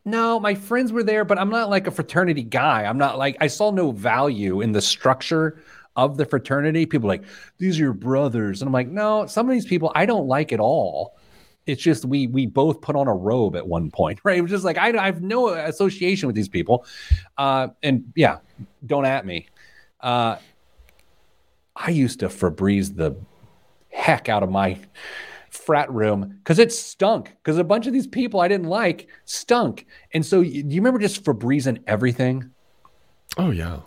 [0.04, 2.84] No, my friends were there, but I'm not like a fraternity guy.
[2.84, 5.62] I'm not like I saw no value in the structure
[5.96, 6.86] of the fraternity.
[6.86, 7.24] People like
[7.58, 10.52] these are your brothers, and I'm like, no, some of these people I don't like
[10.52, 11.16] at all.
[11.66, 14.38] It's just we we both put on a robe at one point, right?
[14.38, 16.86] It was just like I, I have no association with these people,
[17.36, 18.38] uh, and yeah,
[18.86, 19.48] don't at me.
[20.00, 20.36] Uh,
[21.76, 23.16] I used to Febreze the
[23.90, 24.78] heck out of my
[25.50, 27.34] frat room because it stunk.
[27.42, 30.98] Because a bunch of these people I didn't like stunk, and so do you remember
[30.98, 32.50] just Febrezing everything?
[33.36, 33.80] Oh yeah,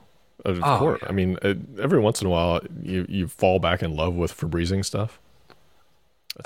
[0.45, 0.99] of oh, course.
[1.01, 1.09] Yeah.
[1.09, 4.35] I mean, uh, every once in a while you you fall back in love with
[4.35, 5.19] Febrezing stuff.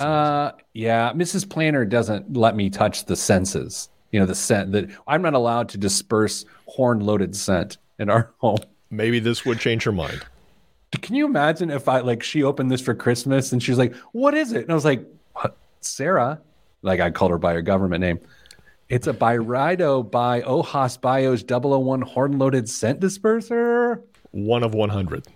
[0.00, 1.48] Uh, yeah, Mrs.
[1.48, 3.88] Planner doesn't let me touch the senses.
[4.12, 8.32] You know, the scent that I'm not allowed to disperse horn loaded scent in our
[8.38, 8.58] home.
[8.90, 10.24] Maybe this would change her mind.
[10.92, 14.34] Can you imagine if I like she opened this for Christmas and she's like, "What
[14.34, 15.04] is it?" And I was like,
[15.80, 16.40] "Sarah,"
[16.82, 18.20] like I called her by her government name.
[18.88, 24.02] It's a Byredo by Ojos Bios 001 horn loaded scent disperser.
[24.30, 25.26] One of 100.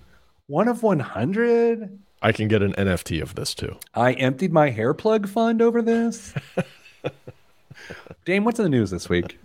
[0.46, 1.98] One of 100?
[2.22, 3.76] I can get an NFT of this too.
[3.94, 6.32] I emptied my hair plug fund over this.
[8.24, 9.38] Dame, what's in the news this week?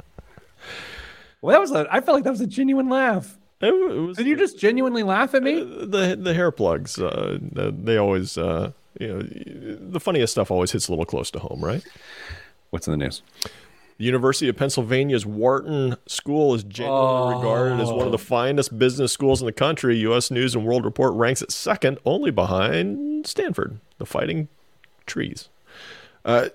[1.41, 3.37] Well, that was a, I felt like that was a genuine laugh.
[3.59, 5.61] It, it was, Did you just genuinely laugh at me?
[5.61, 10.71] Uh, the the hair plugs, uh, they always, uh, you know, the funniest stuff always
[10.71, 11.83] hits a little close to home, right?
[12.69, 13.23] What's in the news?
[13.97, 17.37] The University of Pennsylvania's Wharton School is generally oh.
[17.37, 19.97] regarded as one of the finest business schools in the country.
[19.97, 20.29] U.S.
[20.29, 24.49] News and World Report ranks it second, only behind Stanford, the Fighting
[25.07, 25.49] Trees.
[26.23, 26.49] Uh,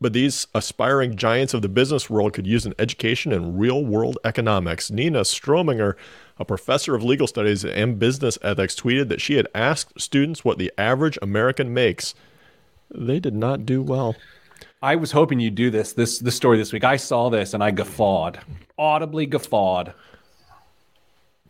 [0.00, 4.18] but these aspiring giants of the business world could use an education in real world
[4.24, 4.90] economics.
[4.90, 5.94] Nina Strohminger,
[6.38, 10.58] a professor of legal studies and business ethics, tweeted that she had asked students what
[10.58, 12.14] the average American makes.
[12.94, 14.14] They did not do well.
[14.82, 16.84] I was hoping you'd do this this this story this week.
[16.84, 18.40] I saw this and I guffawed,
[18.78, 19.94] audibly guffawed.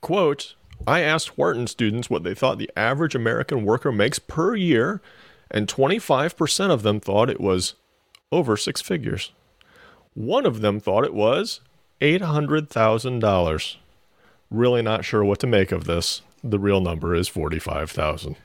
[0.01, 0.55] Quote:
[0.87, 5.01] I asked Wharton students what they thought the average American worker makes per year,
[5.51, 7.75] and 25% of them thought it was
[8.33, 9.33] over six figures.
[10.15, 11.61] One of them thought it was
[12.01, 13.77] $800,000.
[14.51, 16.23] Really not sure what to make of this.
[16.43, 18.37] The real number is 45,000.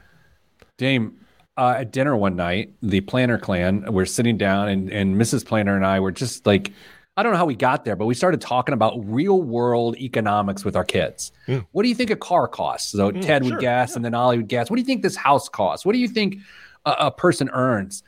[0.77, 1.19] Dame,
[1.57, 5.45] uh, at dinner one night, the Planner clan, we're sitting down and, and Mrs.
[5.45, 6.73] Planner and I were just like,
[7.17, 10.63] I don't know how we got there, but we started talking about real world economics
[10.63, 11.31] with our kids.
[11.47, 11.65] Mm.
[11.71, 12.91] What do you think a car costs?
[12.91, 13.95] So mm, Ted would guess, yeah.
[13.97, 14.69] and then Ollie would guess.
[14.69, 15.85] What do you think this house costs?
[15.85, 16.37] What do you think
[16.85, 18.01] a, a person earns?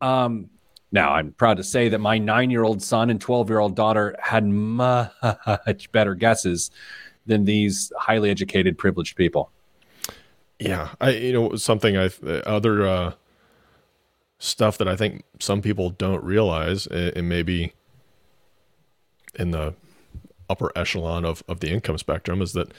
[0.00, 0.48] Um,
[0.90, 3.76] now, I'm proud to say that my nine year old son and 12 year old
[3.76, 6.70] daughter had much better guesses
[7.26, 9.50] than these highly educated, privileged people.
[10.58, 10.88] Yeah.
[11.00, 12.10] I, you know, something I,
[12.46, 13.12] other uh,
[14.38, 17.74] stuff that I think some people don't realize, and maybe
[19.34, 19.74] in the
[20.48, 22.72] upper echelon of, of the income spectrum, is that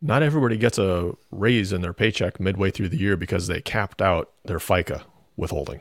[0.00, 4.00] not everybody gets a raise in their paycheck midway through the year because they capped
[4.00, 5.02] out their FICA
[5.36, 5.80] withholding.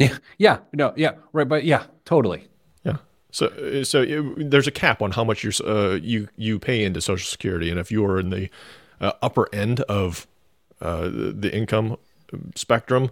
[0.00, 2.48] Yeah, yeah, no, yeah, right, but yeah, totally.
[2.84, 2.96] Yeah.
[3.32, 7.00] So, so it, there's a cap on how much you uh, you you pay into
[7.00, 8.48] Social Security, and if you are in the
[9.00, 10.26] uh, upper end of
[10.80, 11.96] uh, the income
[12.54, 13.10] spectrum,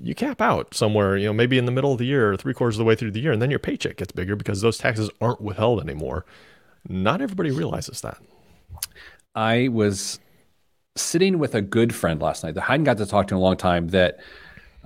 [0.00, 1.16] you cap out somewhere.
[1.16, 3.12] You know, maybe in the middle of the year, three quarters of the way through
[3.12, 6.26] the year, and then your paycheck gets bigger because those taxes aren't withheld anymore.
[6.88, 8.18] Not everybody realizes that.
[9.34, 10.20] I was
[10.94, 13.38] sitting with a good friend last night that I hadn't got to talk to in
[13.38, 13.88] a long time.
[13.88, 14.18] That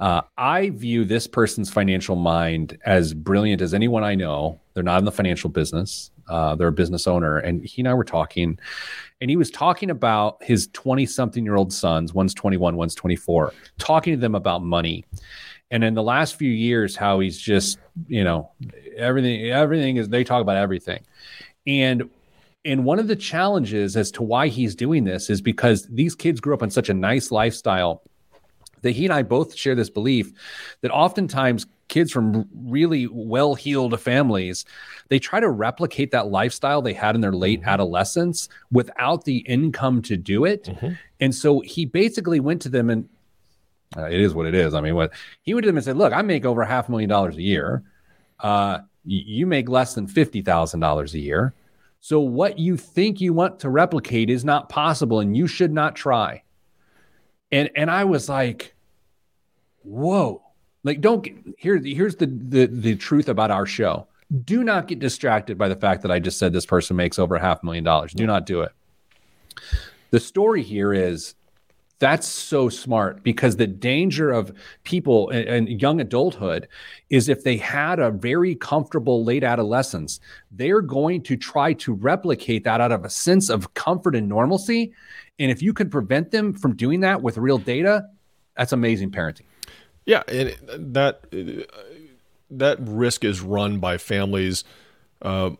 [0.01, 4.59] uh, I view this person's financial mind as brilliant as anyone I know.
[4.75, 6.11] They're not in the financial business.
[6.29, 8.59] Uh, they're a business owner, and he and I were talking,
[9.21, 12.15] and he was talking about his twenty-something-year-old sons.
[12.15, 13.53] One's twenty-one, one's twenty-four.
[13.79, 15.05] Talking to them about money,
[15.71, 17.79] and in the last few years how he's just
[18.09, 18.51] you know
[18.97, 21.03] everything everything is they talk about everything
[21.67, 22.09] and
[22.65, 26.41] and one of the challenges as to why he's doing this is because these kids
[26.41, 28.03] grew up in such a nice lifestyle
[28.83, 30.33] that he and I both share this belief
[30.81, 34.64] that oftentimes kids from really well-heeled families
[35.09, 37.68] they try to replicate that lifestyle they had in their late mm-hmm.
[37.68, 40.64] adolescence without the income to do it.
[40.64, 40.93] Mm-hmm.
[41.20, 43.09] and so he basically went to them and
[43.97, 44.72] uh, it is what it is.
[44.72, 45.12] I mean what
[45.43, 47.43] he went to them and said look i make over half a million dollars a
[47.43, 47.83] year.
[48.39, 51.55] Uh, you make less than $50000 a year.
[52.01, 55.97] So what you think you want to replicate is not possible and you should not
[55.97, 56.43] try
[57.53, 58.75] and and i was like
[59.83, 60.43] whoa
[60.83, 61.79] like, don't get, here.
[61.79, 64.07] Here's the, the the truth about our show.
[64.45, 67.35] Do not get distracted by the fact that I just said this person makes over
[67.35, 68.13] a half million dollars.
[68.13, 68.73] Do not do it.
[70.11, 71.35] The story here is
[71.99, 76.67] that's so smart because the danger of people and, young adulthood
[77.11, 80.19] is if they had a very comfortable late adolescence,
[80.51, 84.95] they're going to try to replicate that out of a sense of comfort and normalcy.
[85.41, 88.07] And if you can prevent them from doing that with real data,
[88.57, 89.47] that's amazing parenting.
[90.05, 90.55] Yeah, and
[90.95, 91.22] that
[92.51, 94.64] that risk is run by families
[95.22, 95.51] uh,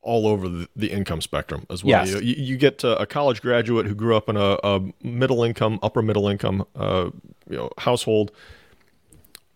[0.00, 2.06] all over the, the, income spectrum as well.
[2.06, 2.22] Yes.
[2.22, 6.02] You, you, get a college graduate who grew up in a, a middle income, upper
[6.02, 7.10] middle income, uh,
[7.48, 8.30] you know, household.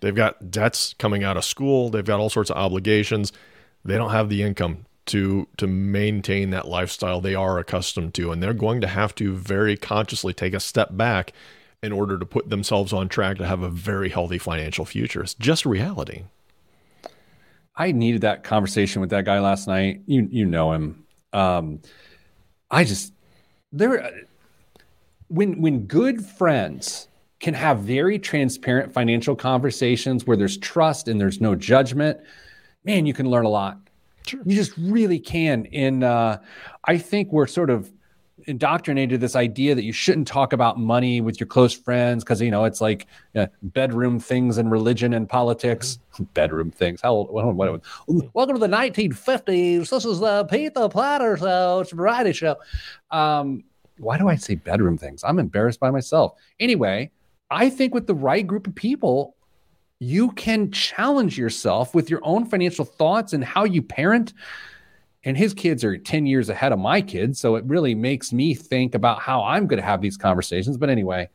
[0.01, 1.91] They've got debts coming out of school.
[1.91, 3.33] They've got all sorts of obligations.
[3.85, 8.43] They don't have the income to to maintain that lifestyle they are accustomed to, and
[8.43, 11.33] they're going to have to very consciously take a step back
[11.83, 15.23] in order to put themselves on track to have a very healthy financial future.
[15.23, 16.25] It's just reality.
[17.77, 20.03] I needed that conversation with that guy last night.
[20.07, 21.05] You you know him.
[21.33, 21.81] Um,
[22.71, 23.13] I just
[23.73, 24.25] there
[25.29, 27.09] when when good friends
[27.41, 32.19] can have very transparent financial conversations where there's trust and there's no judgment,
[32.85, 33.79] man, you can learn a lot.
[34.27, 34.41] Sure.
[34.45, 35.67] You just really can.
[35.73, 36.39] And uh,
[36.85, 37.91] I think we're sort of
[38.47, 42.51] indoctrinated this idea that you shouldn't talk about money with your close friends because you
[42.51, 43.07] know it's like
[43.37, 45.99] uh, bedroom things and religion and politics.
[46.35, 47.01] bedroom things.
[47.03, 47.31] How old?
[47.31, 49.91] What, what, what, welcome to the 1950s.
[49.91, 50.45] This is the
[50.75, 51.81] the Platter show.
[51.81, 52.57] It's a variety show.
[53.11, 53.65] Um,
[53.99, 55.25] why do I say bedroom things?
[55.25, 56.35] I'm embarrassed by myself.
[56.61, 57.11] Anyway,
[57.51, 59.35] I think with the right group of people,
[60.01, 64.33] you can challenge yourself with your own financial thoughts and how you parent
[65.25, 67.41] and his kids are 10 years ahead of my kids.
[67.41, 70.77] So it really makes me think about how I'm going to have these conversations.
[70.77, 71.29] But anyway,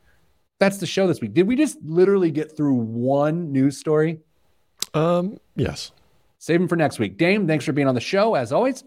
[0.59, 1.33] that's the show this week.
[1.33, 4.19] Did we just literally get through one news story?
[4.93, 5.91] Um, yes.
[6.39, 7.17] Save them for next week.
[7.17, 8.83] Dame, thanks for being on the show as always.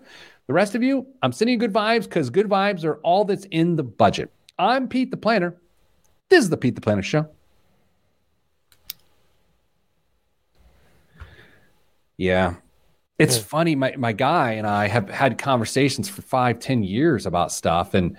[0.46, 3.46] The rest of you, I'm sending you good vibes because good vibes are all that's
[3.46, 4.32] in the budget.
[4.58, 5.54] I'm Pete the Planner.
[6.28, 7.28] This is the Pete the Planner Show.
[12.16, 12.54] Yeah,
[13.18, 13.74] it's funny.
[13.74, 18.16] My my guy and I have had conversations for five, ten years about stuff, and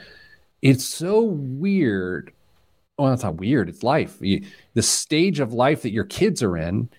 [0.62, 2.34] it's so weird.
[2.98, 3.70] Well, it's not weird.
[3.70, 4.18] It's life.
[4.20, 4.44] You,
[4.74, 6.90] the stage of life that your kids are in.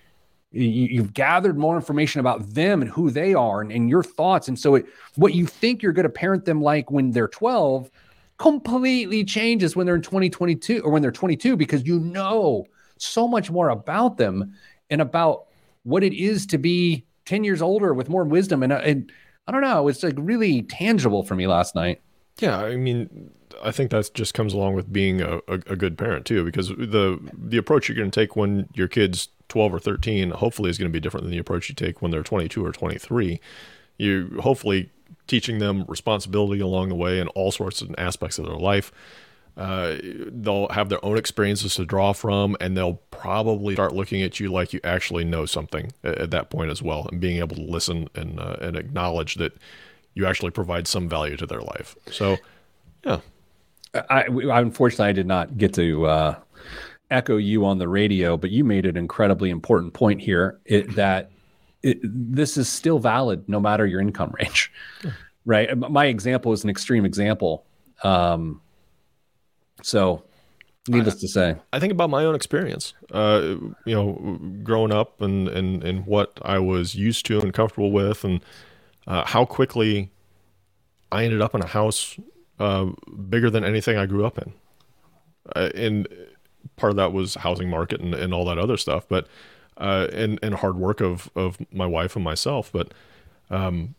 [0.51, 4.49] You, have gathered more information about them and who they are and, and your thoughts.
[4.49, 4.87] And so, it,
[5.17, 7.91] what you think you're going to parent them like when they're 12
[8.39, 12.65] completely changes when they're in 2022 or when they're 22 because you know
[12.97, 14.55] so much more about them
[14.91, 15.48] and about
[15.89, 18.63] what it is to be 10 years older with more wisdom.
[18.63, 19.11] And, uh, and
[19.47, 22.03] I don't know, it's like really tangible for me last night.
[22.39, 22.59] Yeah.
[22.59, 23.31] I mean,
[23.63, 26.69] I think that just comes along with being a, a, a good parent too, because
[26.69, 30.77] the, the approach you're going to take when your kid's 12 or 13, hopefully is
[30.77, 33.41] going to be different than the approach you take when they're 22 or 23.
[33.97, 34.91] You hopefully
[35.27, 38.93] teaching them responsibility along the way in all sorts of aspects of their life.
[39.59, 39.97] Uh,
[40.31, 44.53] they'll have their own experiences to draw from, and they'll probably start looking at you
[44.53, 47.63] like you actually know something at, at that point as well, and being able to
[47.63, 49.53] listen and uh, and acknowledge that
[50.15, 51.97] you actually provide some value to their life.
[52.11, 52.37] So,
[53.05, 53.21] yeah.
[53.95, 56.35] I, I unfortunately I did not get to uh,
[57.11, 61.33] echo you on the radio, but you made an incredibly important point here it, that
[61.83, 65.11] it, this is still valid no matter your income range, yeah.
[65.45, 65.77] right?
[65.77, 67.65] My example is an extreme example.
[68.05, 68.61] Um,
[69.83, 70.25] so,
[70.89, 72.95] needless I, to say, I think about my own experience.
[73.13, 77.93] Uh, you know, growing up and and and what I was used to and comfortable
[77.93, 78.41] with, and
[79.07, 80.11] uh, how quickly
[81.11, 82.19] I ended up in a house
[82.59, 82.87] uh,
[83.29, 84.53] bigger than anything I grew up in.
[85.55, 86.09] Uh, and
[86.77, 89.27] part of that was housing market and, and all that other stuff, but
[89.79, 92.71] uh, and and hard work of of my wife and myself.
[92.73, 92.93] But
[93.51, 93.95] um,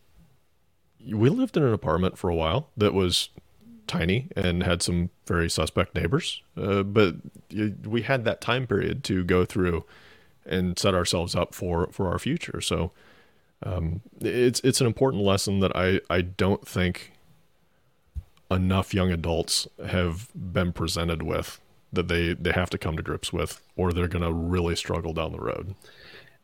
[1.05, 3.29] we lived in an apartment for a while that was
[3.89, 6.41] tiny and had some very suspect neighbors.
[6.55, 7.15] Uh, but
[7.85, 9.83] we had that time period to go through
[10.45, 12.61] and set ourselves up for for our future.
[12.61, 12.91] So
[13.63, 17.11] um, it's it's an important lesson that I I don't think
[18.49, 21.59] enough young adults have been presented with
[21.91, 25.13] that they they have to come to grips with, or they're going to really struggle
[25.13, 25.75] down the road.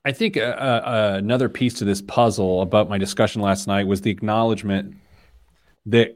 [0.03, 4.01] I think uh, uh, another piece to this puzzle about my discussion last night was
[4.01, 4.95] the acknowledgement
[5.87, 6.15] that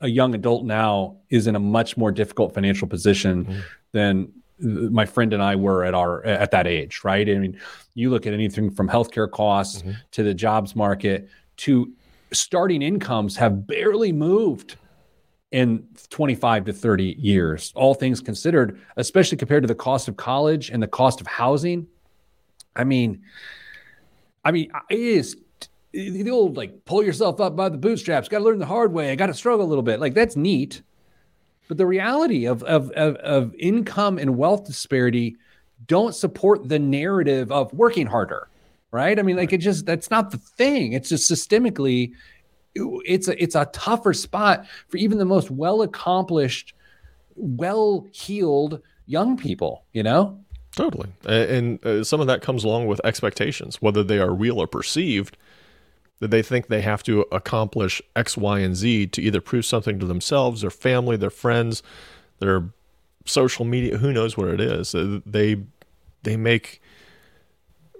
[0.00, 3.60] a young adult now is in a much more difficult financial position mm-hmm.
[3.92, 7.28] than my friend and I were at our at that age, right?
[7.28, 7.58] I mean,
[7.94, 9.92] you look at anything from healthcare costs mm-hmm.
[10.12, 11.28] to the jobs market
[11.58, 11.92] to
[12.32, 14.76] starting incomes have barely moved
[15.52, 20.68] in 25 to 30 years, all things considered, especially compared to the cost of college
[20.70, 21.86] and the cost of housing.
[22.74, 23.22] I mean,
[24.44, 25.36] I mean, it is
[25.94, 29.10] the old like pull yourself up by the bootstraps, got to learn the hard way,
[29.10, 30.00] I got to struggle a little bit.
[30.00, 30.82] Like that's neat.
[31.68, 35.36] But the reality of, of, of, of income and wealth disparity
[35.86, 38.48] don't support the narrative of working harder,
[38.90, 39.18] right?
[39.18, 40.92] I mean, like it just that's not the thing.
[40.92, 42.12] It's just systemically
[42.74, 46.74] it's a it's a tougher spot for even the most well accomplished,
[47.36, 49.84] well heeled young people.
[49.92, 50.40] You know.
[50.76, 54.66] Totally, and uh, some of that comes along with expectations, whether they are real or
[54.66, 55.36] perceived.
[56.20, 59.98] That they think they have to accomplish X, Y, and Z to either prove something
[59.98, 61.82] to themselves, their family, their friends,
[62.38, 62.70] their
[63.24, 63.98] social media.
[63.98, 64.94] Who knows what it is?
[64.94, 65.64] Uh, they
[66.22, 66.80] they make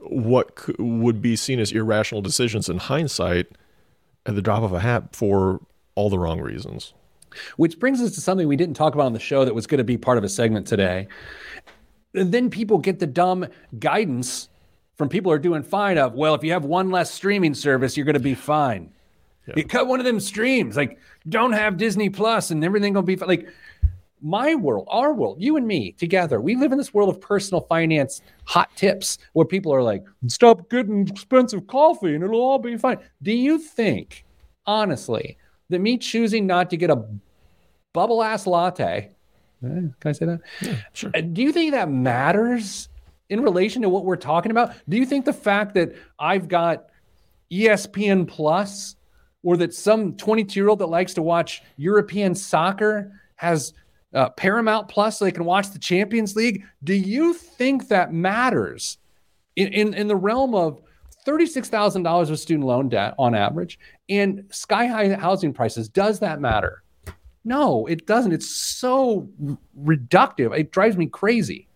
[0.00, 3.46] what would be seen as irrational decisions in hindsight
[4.26, 5.60] at the drop of a hat for
[5.94, 6.92] all the wrong reasons.
[7.56, 9.78] Which brings us to something we didn't talk about on the show that was going
[9.78, 11.08] to be part of a segment today.
[12.14, 13.46] And then people get the dumb
[13.78, 14.48] guidance
[14.96, 17.96] from people who are doing fine of, well, if you have one less streaming service,
[17.96, 18.90] you're going to be fine.
[19.46, 19.54] Yeah.
[19.56, 23.06] You cut one of them streams, like don't have Disney Plus and everything going to
[23.06, 23.28] be fine.
[23.28, 23.48] Like
[24.22, 27.60] my world, our world, you and me together, we live in this world of personal
[27.60, 32.76] finance hot tips where people are like, stop getting expensive coffee and it'll all be
[32.78, 32.98] fine.
[33.22, 34.24] Do you think,
[34.64, 35.36] honestly,
[35.68, 37.04] that me choosing not to get a
[37.92, 39.10] bubble ass latte, eh,
[39.62, 40.40] can I say that?
[40.62, 41.10] Yeah, sure.
[41.14, 42.88] Uh, do you think that matters
[43.30, 44.74] in relation to what we're talking about?
[44.88, 46.86] Do you think the fact that I've got
[47.52, 48.96] ESPN Plus
[49.42, 53.74] or that some 22 year old that likes to watch European soccer has
[54.14, 56.64] uh, Paramount Plus so they can watch the Champions League.
[56.82, 58.98] Do you think that matters
[59.56, 60.80] in, in, in the realm of
[61.26, 65.88] $36,000 of student loan debt on average and sky high housing prices?
[65.88, 66.82] Does that matter?
[67.44, 68.32] No, it doesn't.
[68.32, 69.28] It's so
[69.78, 70.58] reductive.
[70.58, 71.68] It drives me crazy.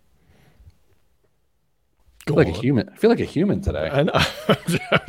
[2.36, 2.88] I feel like a human.
[2.88, 3.88] I feel like a human today.
[3.90, 4.18] I know.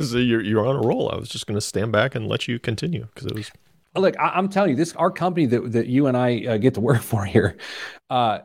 [0.00, 1.10] so you're, you're on a roll.
[1.12, 3.50] I was just going to stand back and let you continue because it was
[3.96, 6.74] look, I, am telling you, this our company that that you and I uh, get
[6.74, 7.56] to work for here.
[8.08, 8.40] Uh,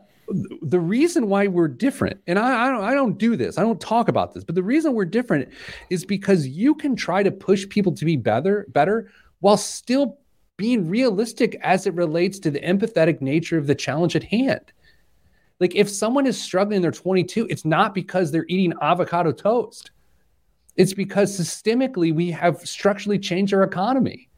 [0.61, 3.79] the reason why we're different, and I, I, don't, I don't do this, I don't
[3.79, 5.49] talk about this, but the reason we're different
[5.91, 9.11] is because you can try to push people to be better, better,
[9.41, 10.17] while still
[10.57, 14.71] being realistic as it relates to the empathetic nature of the challenge at hand.
[15.59, 19.91] Like if someone is struggling, they're 22, it's not because they're eating avocado toast.
[20.75, 24.29] It's because systemically we have structurally changed our economy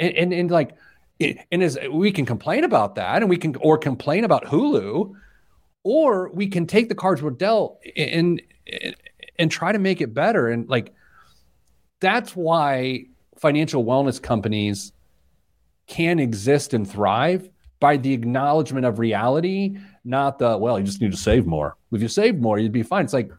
[0.00, 0.76] and, and, and like
[1.20, 5.12] and as we can complain about that and we can or complain about hulu
[5.84, 8.96] or we can take the cards we're dealt and, and
[9.38, 10.92] and try to make it better and like
[12.00, 13.04] that's why
[13.38, 14.92] financial wellness companies
[15.86, 17.48] can exist and thrive
[17.78, 22.00] by the acknowledgement of reality not the well you just need to save more if
[22.00, 23.30] you save more you'd be fine it's like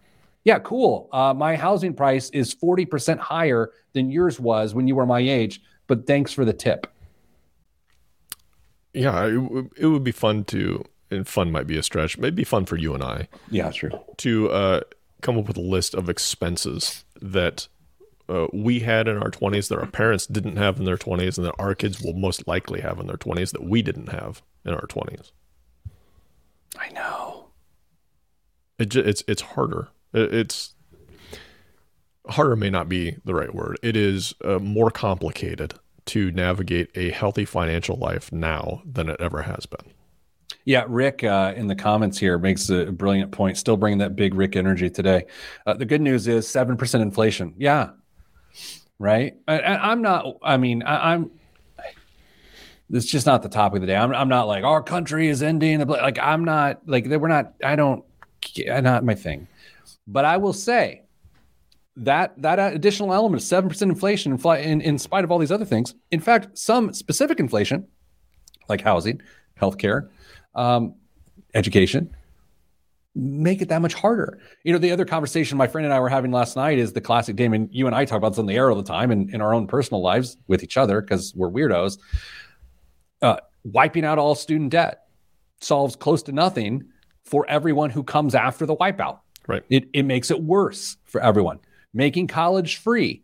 [0.44, 5.06] yeah cool uh, my housing price is 40% higher than yours was when you were
[5.06, 6.88] my age but thanks for the tip.
[8.94, 12.18] Yeah, it, it would be fun to, and fun might be a stretch.
[12.18, 13.28] Maybe fun for you and I.
[13.50, 13.92] Yeah, true.
[14.20, 14.82] To uh,
[15.22, 17.68] come up with a list of expenses that
[18.30, 21.46] uh, we had in our 20s that our parents didn't have in their 20s and
[21.46, 24.74] that our kids will most likely have in their 20s that we didn't have in
[24.74, 25.34] our 20s.
[26.78, 27.50] I know.
[28.80, 29.90] It, it's it's harder.
[30.14, 30.74] It's
[32.28, 33.78] harder may not be the right word.
[33.84, 39.44] It is uh, more complicated to navigate a healthy financial life now than it ever
[39.44, 39.94] has been.
[40.66, 43.58] Yeah, Rick uh, in the comments here makes a brilliant point.
[43.58, 45.26] Still bringing that big Rick energy today.
[45.66, 47.54] Uh, the good news is seven percent inflation.
[47.58, 47.92] Yeah,
[49.00, 49.36] right.
[49.48, 50.38] I, am not.
[50.44, 51.32] I mean, I, am
[52.92, 53.96] It's just not the topic of the day.
[53.96, 55.86] I'm, I'm not like our country is ending.
[55.88, 57.54] Like I'm not like we're not.
[57.64, 58.04] I don't.
[58.58, 59.48] Not my thing.
[60.08, 61.04] But I will say
[61.98, 65.66] that that additional element of seven percent inflation in, in spite of all these other
[65.66, 65.94] things.
[66.12, 67.88] In fact, some specific inflation,
[68.68, 69.22] like housing,
[69.60, 70.10] healthcare,
[70.56, 70.96] um,
[71.54, 72.14] education,
[73.16, 74.40] make it that much harder.
[74.64, 77.02] You know, the other conversation my friend and I were having last night is the
[77.02, 77.70] classic Damon.
[77.72, 79.54] You and I talk about this on the air all the time and in our
[79.54, 81.98] own personal lives with each other because we're weirdos.
[83.22, 85.06] Uh, wiping out all student debt
[85.60, 86.86] solves close to nothing
[87.24, 89.20] for everyone who comes after the wipeout.
[89.48, 89.64] Right.
[89.70, 91.60] It, it makes it worse for everyone.
[91.94, 93.24] Making college free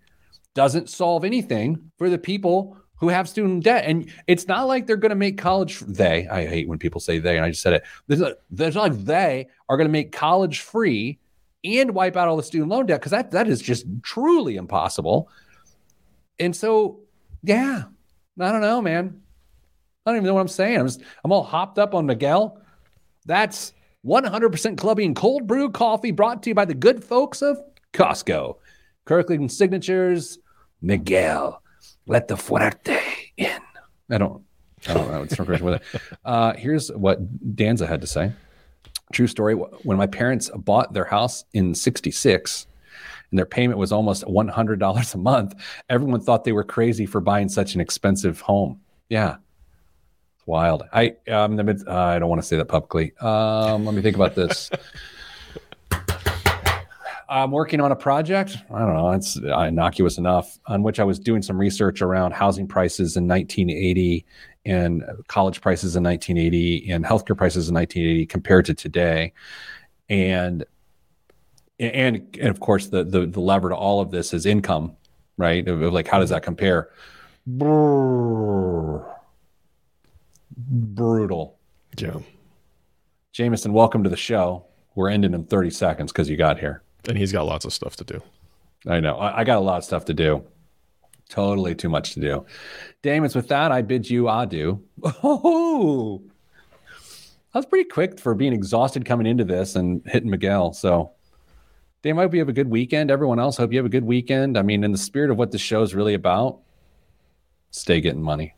[0.54, 3.86] doesn't solve anything for the people who have student debt.
[3.86, 7.20] And it's not like they're going to make college, they, I hate when people say
[7.20, 7.84] they, and I just said it.
[8.08, 11.20] There's, a, there's not like they are going to make college free
[11.64, 15.30] and wipe out all the student loan debt because that, that is just truly impossible.
[16.40, 17.02] And so,
[17.44, 17.84] yeah,
[18.40, 19.22] I don't know, man.
[20.08, 20.80] I don't even know what I'm saying.
[20.80, 22.62] I'm just, I'm all hopped up on Miguel.
[23.26, 23.74] That's
[24.06, 27.60] 100% clubby and cold brew coffee brought to you by the good folks of
[27.92, 28.56] Costco.
[29.04, 30.40] Kirkland Signatures,
[30.82, 31.62] Miguel.
[32.06, 32.98] Let the fuerte
[33.36, 33.60] in.
[34.10, 34.44] I don't,
[34.88, 35.24] I don't know.
[35.24, 36.02] It's not with it.
[36.24, 37.20] Uh, here's what
[37.58, 38.32] Danza had to say.
[39.12, 39.56] True story.
[39.56, 42.66] When my parents bought their house in 66,
[43.30, 45.54] and their payment was almost $100 a month,
[45.90, 48.80] everyone thought they were crazy for buying such an expensive home.
[49.10, 49.36] Yeah.
[50.48, 50.84] Wild.
[50.94, 53.16] I, um, uh, I don't want to say that publicly.
[53.20, 54.72] Um, let me think about this.
[57.30, 58.58] I'm working on a project.
[58.74, 59.12] I don't know.
[59.12, 64.26] It's innocuous enough on which I was doing some research around housing prices in 1980
[64.66, 69.34] and college prices in 1980 and healthcare prices in 1980 compared to today.
[70.08, 70.66] And
[71.80, 74.96] and, and of course the, the the lever to all of this is income,
[75.38, 75.68] right?
[75.68, 76.90] Of, like how does that compare?
[77.50, 79.17] Brrr.
[80.58, 81.58] Brutal.
[81.98, 82.18] Yeah.
[83.32, 84.66] Jameson, welcome to the show.
[84.96, 86.82] We're ending in 30 seconds because you got here.
[87.08, 88.22] And he's got lots of stuff to do.
[88.88, 89.16] I know.
[89.18, 90.44] I, I got a lot of stuff to do.
[91.30, 92.46] Totally too much to do.
[93.04, 94.84] Damons, with that, I bid you adieu.
[95.24, 96.24] Oh,
[97.54, 100.74] that was pretty quick for being exhausted coming into this and hitting Miguel.
[100.74, 101.12] So,
[102.02, 103.12] Dame, I hope you have a good weekend.
[103.12, 104.58] Everyone else, hope you have a good weekend.
[104.58, 106.60] I mean, in the spirit of what this show is really about,
[107.72, 108.56] stay getting money.